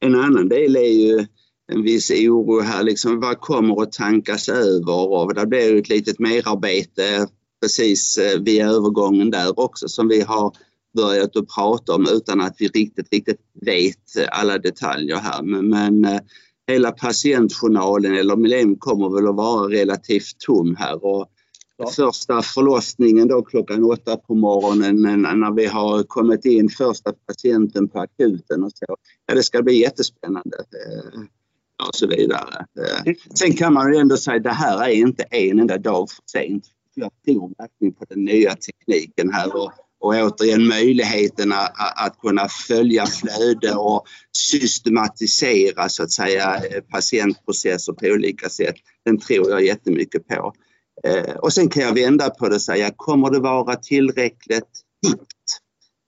En 0.00 0.14
annan 0.14 0.48
del 0.48 0.76
är 0.76 1.08
ju 1.08 1.26
en 1.70 1.82
viss 1.82 2.10
oro 2.10 2.60
här, 2.60 2.82
liksom 2.82 3.20
vad 3.20 3.40
kommer 3.40 3.82
att 3.82 3.92
tankas 3.92 4.48
över 4.48 5.12
och 5.12 5.34
det 5.34 5.46
blir 5.46 5.78
ett 5.78 5.88
litet 5.88 6.18
merarbete 6.18 7.26
precis 7.60 8.18
eh, 8.18 8.40
vid 8.40 8.62
övergången 8.62 9.30
där 9.30 9.60
också 9.60 9.88
som 9.88 10.08
vi 10.08 10.20
har 10.20 10.52
börjat 10.96 11.36
att 11.36 11.48
prata 11.48 11.94
om 11.94 12.06
utan 12.12 12.40
att 12.40 12.56
vi 12.58 12.68
riktigt, 12.68 13.12
riktigt 13.12 13.40
vet 13.60 14.28
alla 14.30 14.58
detaljer 14.58 15.16
här. 15.16 15.42
Men, 15.42 15.68
men 15.68 16.04
eh, 16.04 16.20
hela 16.66 16.92
patientjournalen 16.92 18.14
eller 18.14 18.36
Millennium 18.36 18.76
kommer 18.78 19.08
väl 19.08 19.28
att 19.28 19.36
vara 19.36 19.68
relativt 19.68 20.38
tom 20.38 20.76
här. 20.76 21.04
Och 21.04 21.26
ja. 21.76 21.90
Första 21.96 22.42
förlossningen 22.42 23.28
då 23.28 23.42
klockan 23.42 23.84
åtta 23.84 24.16
på 24.16 24.34
morgonen 24.34 25.22
när 25.40 25.54
vi 25.54 25.66
har 25.66 26.02
kommit 26.02 26.44
in 26.44 26.68
första 26.68 27.12
patienten 27.26 27.88
på 27.88 28.00
akuten 28.00 28.64
och 28.64 28.72
så. 28.74 28.96
Ja, 29.26 29.34
det 29.34 29.42
ska 29.42 29.62
bli 29.62 29.80
jättespännande. 29.80 30.56
Eh, 31.80 31.88
och 31.88 31.94
så 31.94 32.06
vidare. 32.06 32.66
Eh, 33.06 33.14
sen 33.34 33.56
kan 33.56 33.74
man 33.74 33.92
ju 33.92 33.98
ändå 33.98 34.16
säga 34.16 34.36
att 34.36 34.42
det 34.42 34.50
här 34.50 34.84
är 34.84 34.92
inte 34.92 35.22
en 35.22 35.58
enda 35.60 35.78
dag 35.78 36.10
för 36.10 36.22
sent. 36.26 36.64
Jag 36.94 37.10
tror 37.24 37.52
verkligen 37.58 37.94
på 37.94 38.04
den 38.08 38.24
nya 38.24 38.54
tekniken 38.56 39.32
här 39.32 39.56
och 39.56 39.72
och 40.00 40.14
återigen 40.14 40.66
möjligheten 40.66 41.52
att, 41.52 41.72
att 42.06 42.18
kunna 42.18 42.48
följa 42.48 43.06
flöde 43.06 43.74
och 43.74 44.04
systematisera 44.32 45.88
så 45.88 46.02
att 46.02 46.12
säga 46.12 46.62
patientprocesser 46.90 47.92
på 47.92 48.06
olika 48.06 48.48
sätt. 48.48 48.74
Den 49.04 49.18
tror 49.18 49.50
jag 49.50 49.64
jättemycket 49.64 50.28
på. 50.28 50.52
Eh, 51.04 51.34
och 51.34 51.52
sen 51.52 51.68
kan 51.68 51.82
jag 51.82 51.94
vända 51.94 52.30
på 52.30 52.48
det 52.48 52.54
och 52.54 52.62
säga, 52.62 52.90
kommer 52.96 53.30
det 53.30 53.40
vara 53.40 53.76
tillräckligt 53.76 54.68
hippt? 55.06 55.60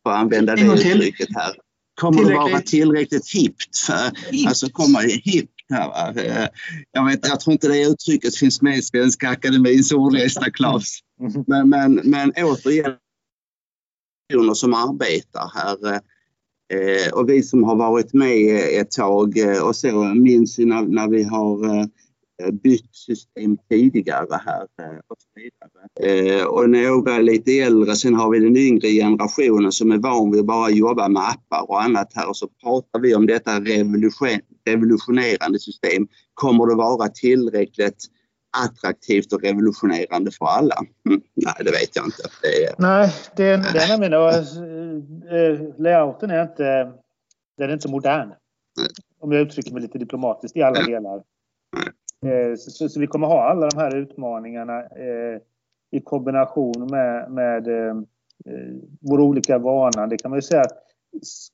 För 0.02 0.10
att 0.10 0.18
använda 0.18 0.56
det 0.56 0.62
uttrycket 0.62 1.28
här. 1.34 1.52
Kommer 2.00 2.24
det 2.24 2.34
vara 2.34 2.60
tillräckligt 2.60 3.34
hippt? 3.34 3.78
För. 3.86 4.10
Alltså 4.48 4.68
kommer 4.68 5.02
hippt 5.02 5.54
här, 5.72 6.18
eh, 6.18 6.48
jag, 6.92 7.06
vet, 7.06 7.28
jag 7.28 7.40
tror 7.40 7.52
inte 7.52 7.68
det 7.68 7.82
uttrycket 7.82 8.36
finns 8.36 8.62
med 8.62 8.78
i 8.78 8.82
Svenska 8.82 9.28
Akademins 9.28 9.92
ordlista, 9.92 10.50
Claes. 10.50 10.98
Mm. 11.20 11.44
Men, 11.46 11.68
men, 11.68 12.00
men 12.04 12.32
återigen, 12.36 12.96
personer 14.28 14.54
som 14.54 14.74
arbetar 14.74 15.50
här. 15.54 16.00
Eh, 16.72 17.12
och 17.12 17.28
vi 17.28 17.42
som 17.42 17.64
har 17.64 17.76
varit 17.76 18.12
med 18.12 18.80
ett 18.80 18.90
tag 18.90 19.38
eh, 19.38 19.62
och 19.62 19.76
så 19.76 20.02
minns 20.02 20.58
när, 20.58 20.82
när 20.82 21.08
vi 21.08 21.22
har 21.22 21.88
bytt 22.50 22.94
system 22.94 23.58
tidigare 23.68 24.40
här 24.46 24.62
och 25.06 25.16
så 25.18 25.28
vidare. 25.34 26.46
Och 26.46 26.70
några 26.70 27.14
är 27.14 27.22
lite 27.22 27.58
äldre, 27.58 27.96
sen 27.96 28.14
har 28.14 28.30
vi 28.30 28.38
den 28.38 28.56
yngre 28.56 28.88
generationen 28.88 29.72
som 29.72 29.92
är 29.92 29.98
van 29.98 30.30
vid 30.30 30.40
att 30.40 30.46
bara 30.46 30.70
jobba 30.70 31.08
med 31.08 31.22
appar 31.22 31.70
och 31.70 31.82
annat 31.82 32.12
här 32.14 32.28
och 32.28 32.36
så 32.36 32.48
pratar 32.62 33.00
vi 33.00 33.14
om 33.14 33.26
detta 33.26 33.60
revolution, 33.60 34.40
revolutionerande 34.66 35.58
system. 35.58 36.08
Kommer 36.34 36.66
det 36.66 36.74
vara 36.74 37.08
tillräckligt 37.08 38.04
attraktivt 38.56 39.32
och 39.32 39.42
revolutionerande 39.42 40.30
för 40.30 40.46
alla? 40.46 40.74
Mm, 41.08 41.22
nej, 41.34 41.54
det 41.58 41.70
vet 41.70 41.96
jag 41.96 42.04
inte. 42.04 42.22
Det 42.42 42.64
är... 42.64 42.74
Nej, 42.78 43.12
det 43.36 43.44
är, 43.44 43.58
det 43.72 43.78
är 43.78 43.88
nämligen... 43.88 44.12
Äh, 44.12 45.78
layouten 45.78 46.30
är 46.30 46.42
inte, 46.42 46.92
den 47.58 47.70
är 47.70 47.74
inte 47.74 47.88
modern. 47.88 48.28
Nej. 48.28 48.88
Om 49.20 49.32
jag 49.32 49.40
uttrycker 49.42 49.72
mig 49.72 49.82
lite 49.82 49.98
diplomatiskt 49.98 50.56
i 50.56 50.62
alla 50.62 50.80
Nej. 50.80 50.90
delar. 50.90 51.22
Så, 52.56 52.88
så, 52.88 53.00
vi 53.00 53.06
kommer 53.06 53.26
ha 53.26 53.50
alla 53.50 53.68
de 53.68 53.78
här 53.78 53.96
utmaningarna 53.96 54.80
äh, 54.80 55.40
i 55.90 56.00
kombination 56.00 56.88
med, 56.90 57.30
med 57.30 57.66
våra 59.00 59.22
olika 59.22 59.58
vanan. 59.58 60.08
Det 60.08 60.18
kan 60.18 60.30
man 60.30 60.38
ju 60.38 60.42
säga 60.42 60.60
att 60.60 60.82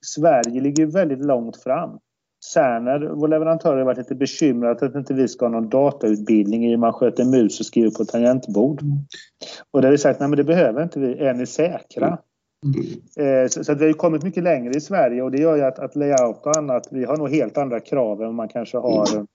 Sverige 0.07 0.61
ligger 0.61 0.87
väldigt 0.87 1.25
långt 1.25 1.57
fram. 1.57 1.99
Cerner, 2.53 3.11
vår 3.15 3.29
leverantör, 3.29 3.77
har 3.77 3.85
varit 3.85 3.99
lite 3.99 4.15
bekymrad 4.15 4.83
att 4.83 4.95
inte 4.95 5.15
vi 5.15 5.29
ska 5.29 5.45
ha 5.45 5.51
någon 5.51 5.69
datautbildning 5.69 6.65
i 6.65 6.71
hur 6.71 6.77
man 6.77 6.93
sköter 6.93 7.25
mus 7.25 7.61
och 7.61 7.67
skriver 7.67 7.91
på 7.91 8.05
tangentbord. 8.05 8.83
Mm. 8.83 8.97
Och 9.71 9.81
där 9.81 9.89
har 9.89 9.93
vi 9.93 9.99
sagt, 9.99 10.21
nej 10.21 10.29
men 10.29 10.37
det 10.37 10.45
behöver 10.45 10.83
inte 10.83 11.01
vi, 11.01 11.19
är 11.19 11.35
ni 11.35 11.47
säkra? 11.47 12.19
Mm. 12.65 13.43
Eh, 13.43 13.49
så, 13.49 13.65
så, 13.65 13.73
att 13.73 13.81
vi 13.81 13.87
har 13.87 13.93
kommit 13.93 14.23
mycket 14.23 14.43
längre 14.43 14.75
i 14.75 14.81
Sverige 14.81 15.23
och 15.23 15.31
det 15.31 15.39
gör 15.39 15.57
ju 15.57 15.63
att, 15.63 15.79
att 15.79 15.97
layout 15.97 16.47
och 16.47 16.57
annat, 16.57 16.89
vi 16.91 17.05
har 17.05 17.17
nog 17.17 17.31
helt 17.31 17.59
andra 17.59 17.81
krav 17.81 18.23
än 18.23 18.35
man 18.35 18.49
kanske 18.49 18.79
har 18.79 19.27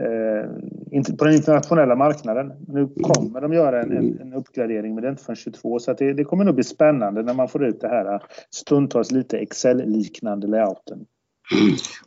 eh, 0.00 1.16
på 1.18 1.24
den 1.24 1.34
internationella 1.34 1.96
marknaden. 1.96 2.52
Nu 2.68 2.88
kommer 3.02 3.40
de 3.40 3.52
göra 3.52 3.82
en, 3.82 3.96
en, 3.96 4.20
en 4.20 4.32
uppgradering 4.32 4.94
men 4.94 5.02
det 5.02 5.08
är 5.08 5.10
inte 5.10 5.24
förrän 5.24 5.36
22 5.36 5.78
så 5.78 5.90
att 5.90 5.98
det, 5.98 6.12
det 6.12 6.24
kommer 6.24 6.44
nog 6.44 6.54
bli 6.54 6.64
spännande 6.64 7.22
när 7.22 7.34
man 7.34 7.48
får 7.48 7.64
ut 7.64 7.80
det 7.80 7.88
här 7.88 8.22
stundtals 8.50 9.10
lite 9.10 9.38
Excel-liknande 9.38 10.46
layouten. 10.46 11.06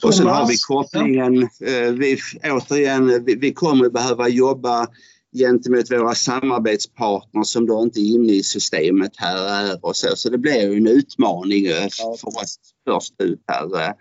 Och 0.03 0.15
sen 0.15 0.27
har 0.27 0.47
vi 0.47 0.57
kopplingen, 0.57 1.41
eh, 1.43 1.91
vi, 1.93 2.17
återigen, 2.43 3.23
vi, 3.25 3.35
vi 3.35 3.53
kommer 3.53 3.89
behöva 3.89 4.29
jobba 4.29 4.87
gentemot 5.37 5.91
våra 5.91 6.15
samarbetspartners 6.15 7.47
som 7.47 7.65
då 7.65 7.81
inte 7.81 7.99
är 7.99 8.15
inne 8.15 8.33
i 8.33 8.43
systemet 8.43 9.11
här 9.17 9.79
och 9.85 9.95
så. 9.95 10.15
Så 10.15 10.29
det 10.29 10.37
blir 10.37 10.71
ju 10.71 10.77
en 10.77 10.87
utmaning 10.87 11.65
eh, 11.65 11.87
för 12.19 12.27
oss 12.27 12.59
först 12.87 13.21
ut 13.21 13.43
här. 13.47 13.93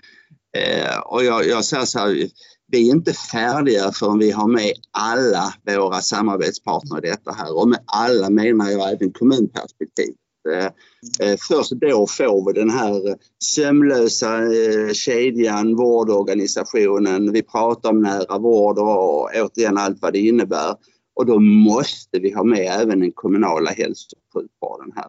Eh, 0.57 0.99
och 0.99 1.25
jag, 1.25 1.47
jag 1.47 1.65
säger 1.65 1.85
så 1.85 1.99
här, 1.99 2.29
vi 2.67 2.89
är 2.89 2.95
inte 2.95 3.13
färdiga 3.13 3.93
förrän 3.93 4.19
vi 4.19 4.31
har 4.31 4.49
med 4.49 4.73
alla 4.91 5.55
våra 5.77 6.01
samarbetspartner 6.01 7.07
i 7.07 7.11
detta 7.11 7.33
här 7.33 7.59
och 7.59 7.69
med 7.69 7.79
alla 7.87 8.31
menar 8.31 8.71
jag 8.71 8.93
även 8.93 9.13
kommunperspektiv. 9.13 10.15
Eh, 10.53 10.65
eh, 11.21 11.37
först 11.49 11.71
då 11.71 12.07
får 12.07 12.47
vi 12.47 12.61
den 12.61 12.71
här 12.71 13.17
sömlösa 13.45 14.43
eh, 14.43 14.93
kedjan, 14.93 15.77
vårdorganisationen. 15.77 17.33
Vi 17.33 17.43
pratar 17.43 17.91
om 17.91 18.03
nära 18.03 18.39
vård 18.39 18.79
och 18.79 19.31
återigen 19.35 19.79
allt 19.79 20.03
vad 20.03 20.13
det 20.13 20.19
innebär. 20.19 20.77
Och 21.15 21.27
då 21.27 21.39
måste 21.41 22.19
vi 22.19 22.33
ha 22.33 22.45
med 22.45 22.81
även 22.81 23.01
den 23.01 23.13
kommunala 23.13 23.71
hälso 23.71 24.17
och 24.17 24.41
sjukvården 24.41 24.93
här. 24.97 25.09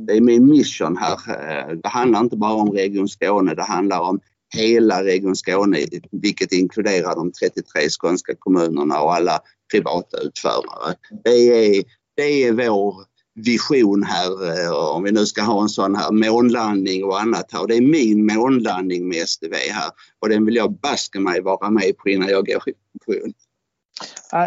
Det 0.00 0.16
är 0.16 0.20
min 0.20 0.48
mission 0.48 0.96
här. 0.96 1.74
Det 1.74 1.88
handlar 1.88 2.20
inte 2.20 2.36
bara 2.36 2.52
om 2.52 2.72
Region 2.72 3.08
Skåne, 3.08 3.54
det 3.54 3.62
handlar 3.62 4.00
om 4.00 4.20
hela 4.56 5.04
Region 5.04 5.36
Skåne, 5.36 5.78
vilket 6.10 6.52
inkluderar 6.52 7.14
de 7.14 7.32
33 7.32 7.88
skånska 7.88 8.34
kommunerna 8.38 9.00
och 9.00 9.14
alla 9.14 9.40
privata 9.72 10.18
utförare. 10.18 10.94
Det 11.24 11.30
är, 11.30 11.84
det 12.16 12.22
är 12.22 12.52
vår 12.52 12.94
vision 13.34 14.02
här, 14.02 14.64
eh, 14.66 14.94
om 14.94 15.02
vi 15.02 15.12
nu 15.12 15.26
ska 15.26 15.42
ha 15.42 15.62
en 15.62 15.68
sån 15.68 15.94
här 15.94 16.12
månlandning 16.12 17.04
och 17.04 17.20
annat 17.20 17.52
här. 17.52 17.66
Det 17.66 17.76
är 17.76 17.80
min 17.80 18.26
månlandning 18.26 19.08
med 19.08 19.28
STV 19.28 19.56
här 19.56 19.90
och 20.18 20.28
den 20.28 20.46
vill 20.46 20.56
jag 20.56 20.72
baska 20.72 21.20
mig 21.20 21.40
vara 21.40 21.70
med 21.70 21.96
på 21.96 22.08
innan 22.08 22.28
jag 22.28 22.46
går 22.46 22.68
i 22.68 22.72
pension. 23.04 23.32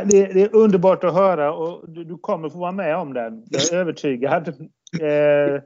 Det 0.09 0.17
är, 0.17 0.55
underbart 0.55 1.03
att 1.03 1.13
höra 1.13 1.53
och 1.53 1.89
du, 1.89 2.17
kommer 2.17 2.49
få 2.49 2.57
vara 2.57 2.71
med 2.71 2.97
om 2.97 3.13
den. 3.13 3.43
Jag 3.49 3.73
är 3.73 3.77
övertygad. 3.77 4.47
Eh, 5.01 5.61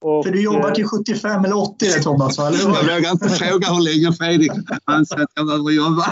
och, 0.00 0.24
För 0.24 0.32
du 0.32 0.42
jobbar 0.42 0.70
till 0.70 0.84
75 0.84 1.44
eller 1.44 1.58
80 1.58 1.74
det 1.80 2.02
Thomas, 2.02 2.38
eller 2.38 2.50
hur? 2.50 2.88
Jag 2.88 2.96
vågar 2.96 3.10
inte 3.10 3.28
fråga 3.28 3.66
hur 3.68 3.82
länge 3.82 4.12
Fredrik 4.12 4.52
anser 4.84 5.16
att 5.16 5.30
jag 5.34 5.46
behöver 5.46 5.70
jobba. 5.70 6.04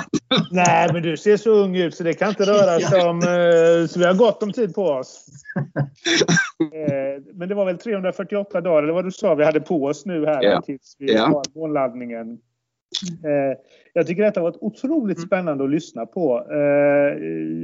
Nej, 0.50 0.92
men 0.92 1.02
du 1.02 1.16
ser 1.16 1.36
så 1.36 1.50
ung 1.50 1.76
ut 1.76 1.94
så 1.94 2.02
det 2.02 2.14
kan 2.14 2.28
inte 2.28 2.44
röra 2.44 2.80
sig 2.80 3.02
om... 3.02 3.18
Eh, 3.18 3.86
så 3.88 3.98
vi 3.98 4.04
har 4.04 4.14
gott 4.14 4.42
om 4.42 4.52
tid 4.52 4.74
på 4.74 4.84
oss. 4.84 5.26
Eh, 6.60 7.22
men 7.34 7.48
det 7.48 7.54
var 7.54 7.64
väl 7.64 7.78
348 7.78 8.60
dagar, 8.60 8.82
eller 8.82 8.92
vad 8.92 9.04
du 9.04 9.10
sa, 9.10 9.34
vi 9.34 9.44
hade 9.44 9.60
på 9.60 9.84
oss 9.84 10.06
nu 10.06 10.26
här 10.26 10.42
ja. 10.42 10.62
tills 10.62 10.96
vi 10.98 11.14
ja. 11.14 11.26
har 11.26 11.42
månladdningen. 11.54 12.38
Eh, 13.24 13.58
jag 13.92 14.06
tycker 14.06 14.22
detta 14.22 14.40
har 14.40 14.50
varit 14.50 14.62
otroligt 14.62 15.16
mm. 15.16 15.26
spännande 15.26 15.64
att 15.64 15.70
lyssna 15.70 16.06
på. 16.06 16.46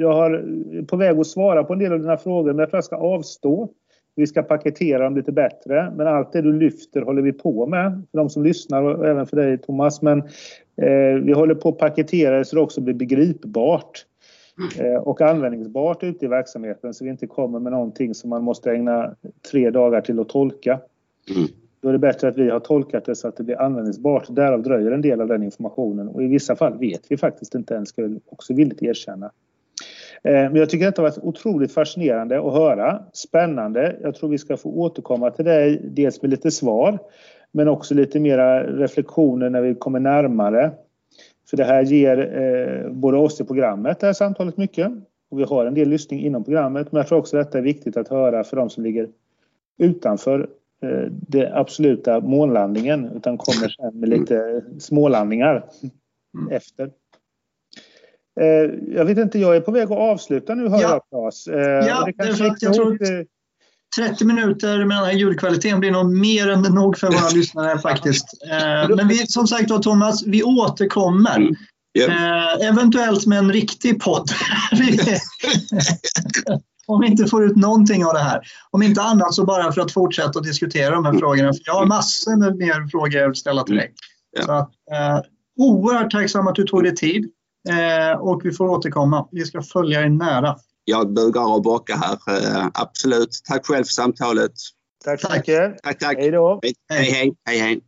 Jag 0.00 0.12
har 0.12 0.44
på 0.86 0.96
väg 0.96 1.18
att 1.18 1.26
svara 1.26 1.64
på 1.64 1.72
en 1.72 1.78
del 1.78 1.92
av 1.92 2.00
dina 2.00 2.16
frågor, 2.16 2.52
men 2.52 2.58
jag 2.58 2.70
tror 2.70 2.76
jag 2.76 2.84
ska 2.84 2.96
avstå. 2.96 3.68
Vi 4.20 4.26
ska 4.26 4.42
paketera 4.42 5.04
dem 5.04 5.16
lite 5.16 5.32
bättre. 5.32 5.92
Men 5.96 6.06
allt 6.06 6.32
det 6.32 6.42
du 6.42 6.52
lyfter 6.52 7.02
håller 7.02 7.22
vi 7.22 7.32
på 7.32 7.66
med. 7.66 8.02
För 8.10 8.18
de 8.18 8.30
som 8.30 8.44
lyssnar 8.44 8.82
och 8.82 9.06
även 9.06 9.26
för 9.26 9.36
dig 9.36 9.58
Thomas. 9.58 10.02
Men 10.02 10.18
eh, 10.76 11.14
vi 11.22 11.32
håller 11.32 11.54
på 11.54 11.68
att 11.68 11.78
paketera 11.78 12.38
det 12.38 12.44
så 12.44 12.56
det 12.56 12.62
också 12.62 12.80
blir 12.80 12.94
begripbart. 12.94 14.06
Eh, 14.78 14.94
och 14.94 15.20
användningsbart 15.20 16.02
ute 16.02 16.24
i 16.24 16.28
verksamheten 16.28 16.94
så 16.94 17.04
vi 17.04 17.10
inte 17.10 17.26
kommer 17.26 17.58
med 17.58 17.72
någonting 17.72 18.14
som 18.14 18.30
man 18.30 18.42
måste 18.42 18.70
ägna 18.70 19.14
tre 19.50 19.70
dagar 19.70 20.00
till 20.00 20.20
att 20.20 20.28
tolka. 20.28 20.80
Mm. 21.36 21.48
Då 21.82 21.88
är 21.88 21.92
det 21.92 21.98
bättre 21.98 22.28
att 22.28 22.38
vi 22.38 22.50
har 22.50 22.60
tolkat 22.60 23.04
det 23.04 23.16
så 23.16 23.28
att 23.28 23.36
det 23.36 23.44
blir 23.44 23.60
användningsbart. 23.60 24.26
Därav 24.28 24.62
dröjer 24.62 24.90
en 24.90 25.02
del 25.02 25.20
av 25.20 25.28
den 25.28 25.42
informationen 25.42 26.08
och 26.08 26.22
i 26.22 26.26
vissa 26.26 26.56
fall 26.56 26.78
vet 26.78 27.02
vi 27.08 27.16
faktiskt 27.16 27.54
inte 27.54 27.74
ens, 27.74 27.88
ska 27.88 28.02
jag 28.02 28.20
också 28.26 28.54
villigt 28.54 28.82
erkänna. 28.82 29.30
Eh, 30.22 30.32
men 30.32 30.56
jag 30.56 30.70
tycker 30.70 30.88
att 30.88 30.96
det 30.96 31.02
har 31.02 31.08
varit 31.08 31.24
otroligt 31.24 31.72
fascinerande 31.72 32.38
att 32.38 32.52
höra. 32.52 33.02
Spännande. 33.12 33.96
Jag 34.02 34.14
tror 34.14 34.28
vi 34.28 34.38
ska 34.38 34.56
få 34.56 34.70
återkomma 34.70 35.30
till 35.30 35.44
dig 35.44 35.80
dels 35.84 36.22
med 36.22 36.30
lite 36.30 36.50
svar 36.50 36.98
men 37.52 37.68
också 37.68 37.94
lite 37.94 38.20
mera 38.20 38.62
reflektioner 38.62 39.50
när 39.50 39.60
vi 39.60 39.74
kommer 39.74 40.00
närmare. 40.00 40.70
För 41.50 41.56
det 41.56 41.64
här 41.64 41.82
ger 41.82 42.18
eh, 42.18 42.92
både 42.92 43.18
oss 43.18 43.40
i 43.40 43.44
programmet, 43.44 44.00
det 44.00 44.06
här 44.06 44.12
samtalet, 44.12 44.56
mycket. 44.56 44.92
Och 45.30 45.38
vi 45.38 45.44
har 45.44 45.66
en 45.66 45.74
del 45.74 45.88
lyssning 45.88 46.20
inom 46.20 46.44
programmet. 46.44 46.92
Men 46.92 46.98
jag 46.98 47.08
tror 47.08 47.18
också 47.18 47.38
att 47.38 47.46
detta 47.46 47.58
är 47.58 47.62
viktigt 47.62 47.96
att 47.96 48.08
höra 48.08 48.44
för 48.44 48.56
de 48.56 48.70
som 48.70 48.84
ligger 48.84 49.08
utanför 49.78 50.48
Eh, 50.82 51.06
det 51.10 51.52
absoluta 51.54 52.20
månlandningen 52.20 53.10
utan 53.16 53.38
kommer 53.38 53.68
sen 53.68 54.00
med 54.00 54.08
lite 54.08 54.64
smålandningar 54.78 55.64
mm. 56.34 56.52
efter. 56.52 56.90
Eh, 58.40 58.94
jag 58.94 59.04
vet 59.04 59.18
inte, 59.18 59.38
jag 59.38 59.56
är 59.56 59.60
på 59.60 59.70
väg 59.70 59.82
att 59.82 59.98
avsluta 59.98 60.54
nu 60.54 60.68
hör 60.68 60.82
ja. 60.82 60.90
jag 60.90 61.02
Claes. 61.08 61.46
Eh, 61.46 61.88
ja, 61.88 62.04
det 62.06 62.12
kanske 62.12 62.44
jag, 62.44 62.56
jag 62.60 62.74
tror 62.74 62.98
30 63.96 64.24
minuter 64.24 64.84
med 64.84 64.96
den 64.96 65.04
här 65.04 65.12
ljudkvaliteten 65.12 65.80
blir 65.80 65.90
nog 65.90 66.16
mer 66.16 66.48
än 66.48 66.62
nog 66.62 66.98
för 66.98 67.06
våra 67.06 67.28
lyssnare 67.34 67.78
faktiskt. 67.78 68.26
Men 68.96 69.08
vi, 69.08 69.26
som 69.26 69.46
sagt 69.46 69.68
då 69.68 69.78
Thomas, 69.78 70.26
vi 70.26 70.42
återkommer. 70.42 71.36
Mm. 71.36 71.54
Yep. 71.98 72.10
eventuellt 72.62 73.26
med 73.26 73.38
en 73.38 73.52
riktig 73.52 74.00
podd. 74.00 74.28
om 76.86 77.00
vi 77.00 77.06
inte 77.06 77.26
får 77.26 77.44
ut 77.44 77.56
någonting 77.56 78.04
av 78.04 78.14
det 78.14 78.20
här. 78.20 78.40
Om 78.70 78.82
inte 78.82 79.02
annat 79.02 79.34
så 79.34 79.44
bara 79.44 79.72
för 79.72 79.80
att 79.80 79.92
fortsätta 79.92 80.38
att 80.38 80.44
diskutera 80.44 80.94
de 80.94 81.04
här 81.04 81.18
frågorna. 81.18 81.52
För 81.52 81.62
jag 81.64 81.74
har 81.74 81.86
massor 81.86 82.36
med 82.36 82.56
mer 82.56 82.90
frågor 82.90 83.30
att 83.30 83.36
ställa 83.36 83.62
till 83.62 83.76
dig. 83.76 83.92
Ja. 84.36 84.42
Så 84.42 84.52
att, 84.52 84.70
eh, 84.92 85.20
oerhört 85.58 86.10
tacksam 86.10 86.46
att 86.46 86.54
du 86.54 86.64
tog 86.64 86.82
dig 86.82 86.94
tid. 86.94 87.30
Eh, 87.68 88.20
och 88.20 88.40
vi 88.44 88.52
får 88.52 88.68
återkomma. 88.68 89.28
Vi 89.30 89.44
ska 89.44 89.62
följa 89.62 90.00
dig 90.00 90.10
nära. 90.10 90.56
Jag 90.84 91.12
bugar 91.12 91.54
och 91.54 91.62
bockar 91.62 91.96
här, 91.96 92.18
eh, 92.36 92.68
absolut. 92.74 93.30
Tack 93.48 93.66
själv 93.66 93.84
för 93.84 93.92
samtalet. 93.92 94.52
Tack 95.04 95.20
så 95.20 95.32
mycket. 95.32 95.82
Tack, 95.82 95.98
tack. 95.98 96.16
Hej 96.18 96.30
då. 96.30 96.60
hej, 96.62 96.74
hej. 96.88 97.34
hej, 97.44 97.58
hej. 97.58 97.80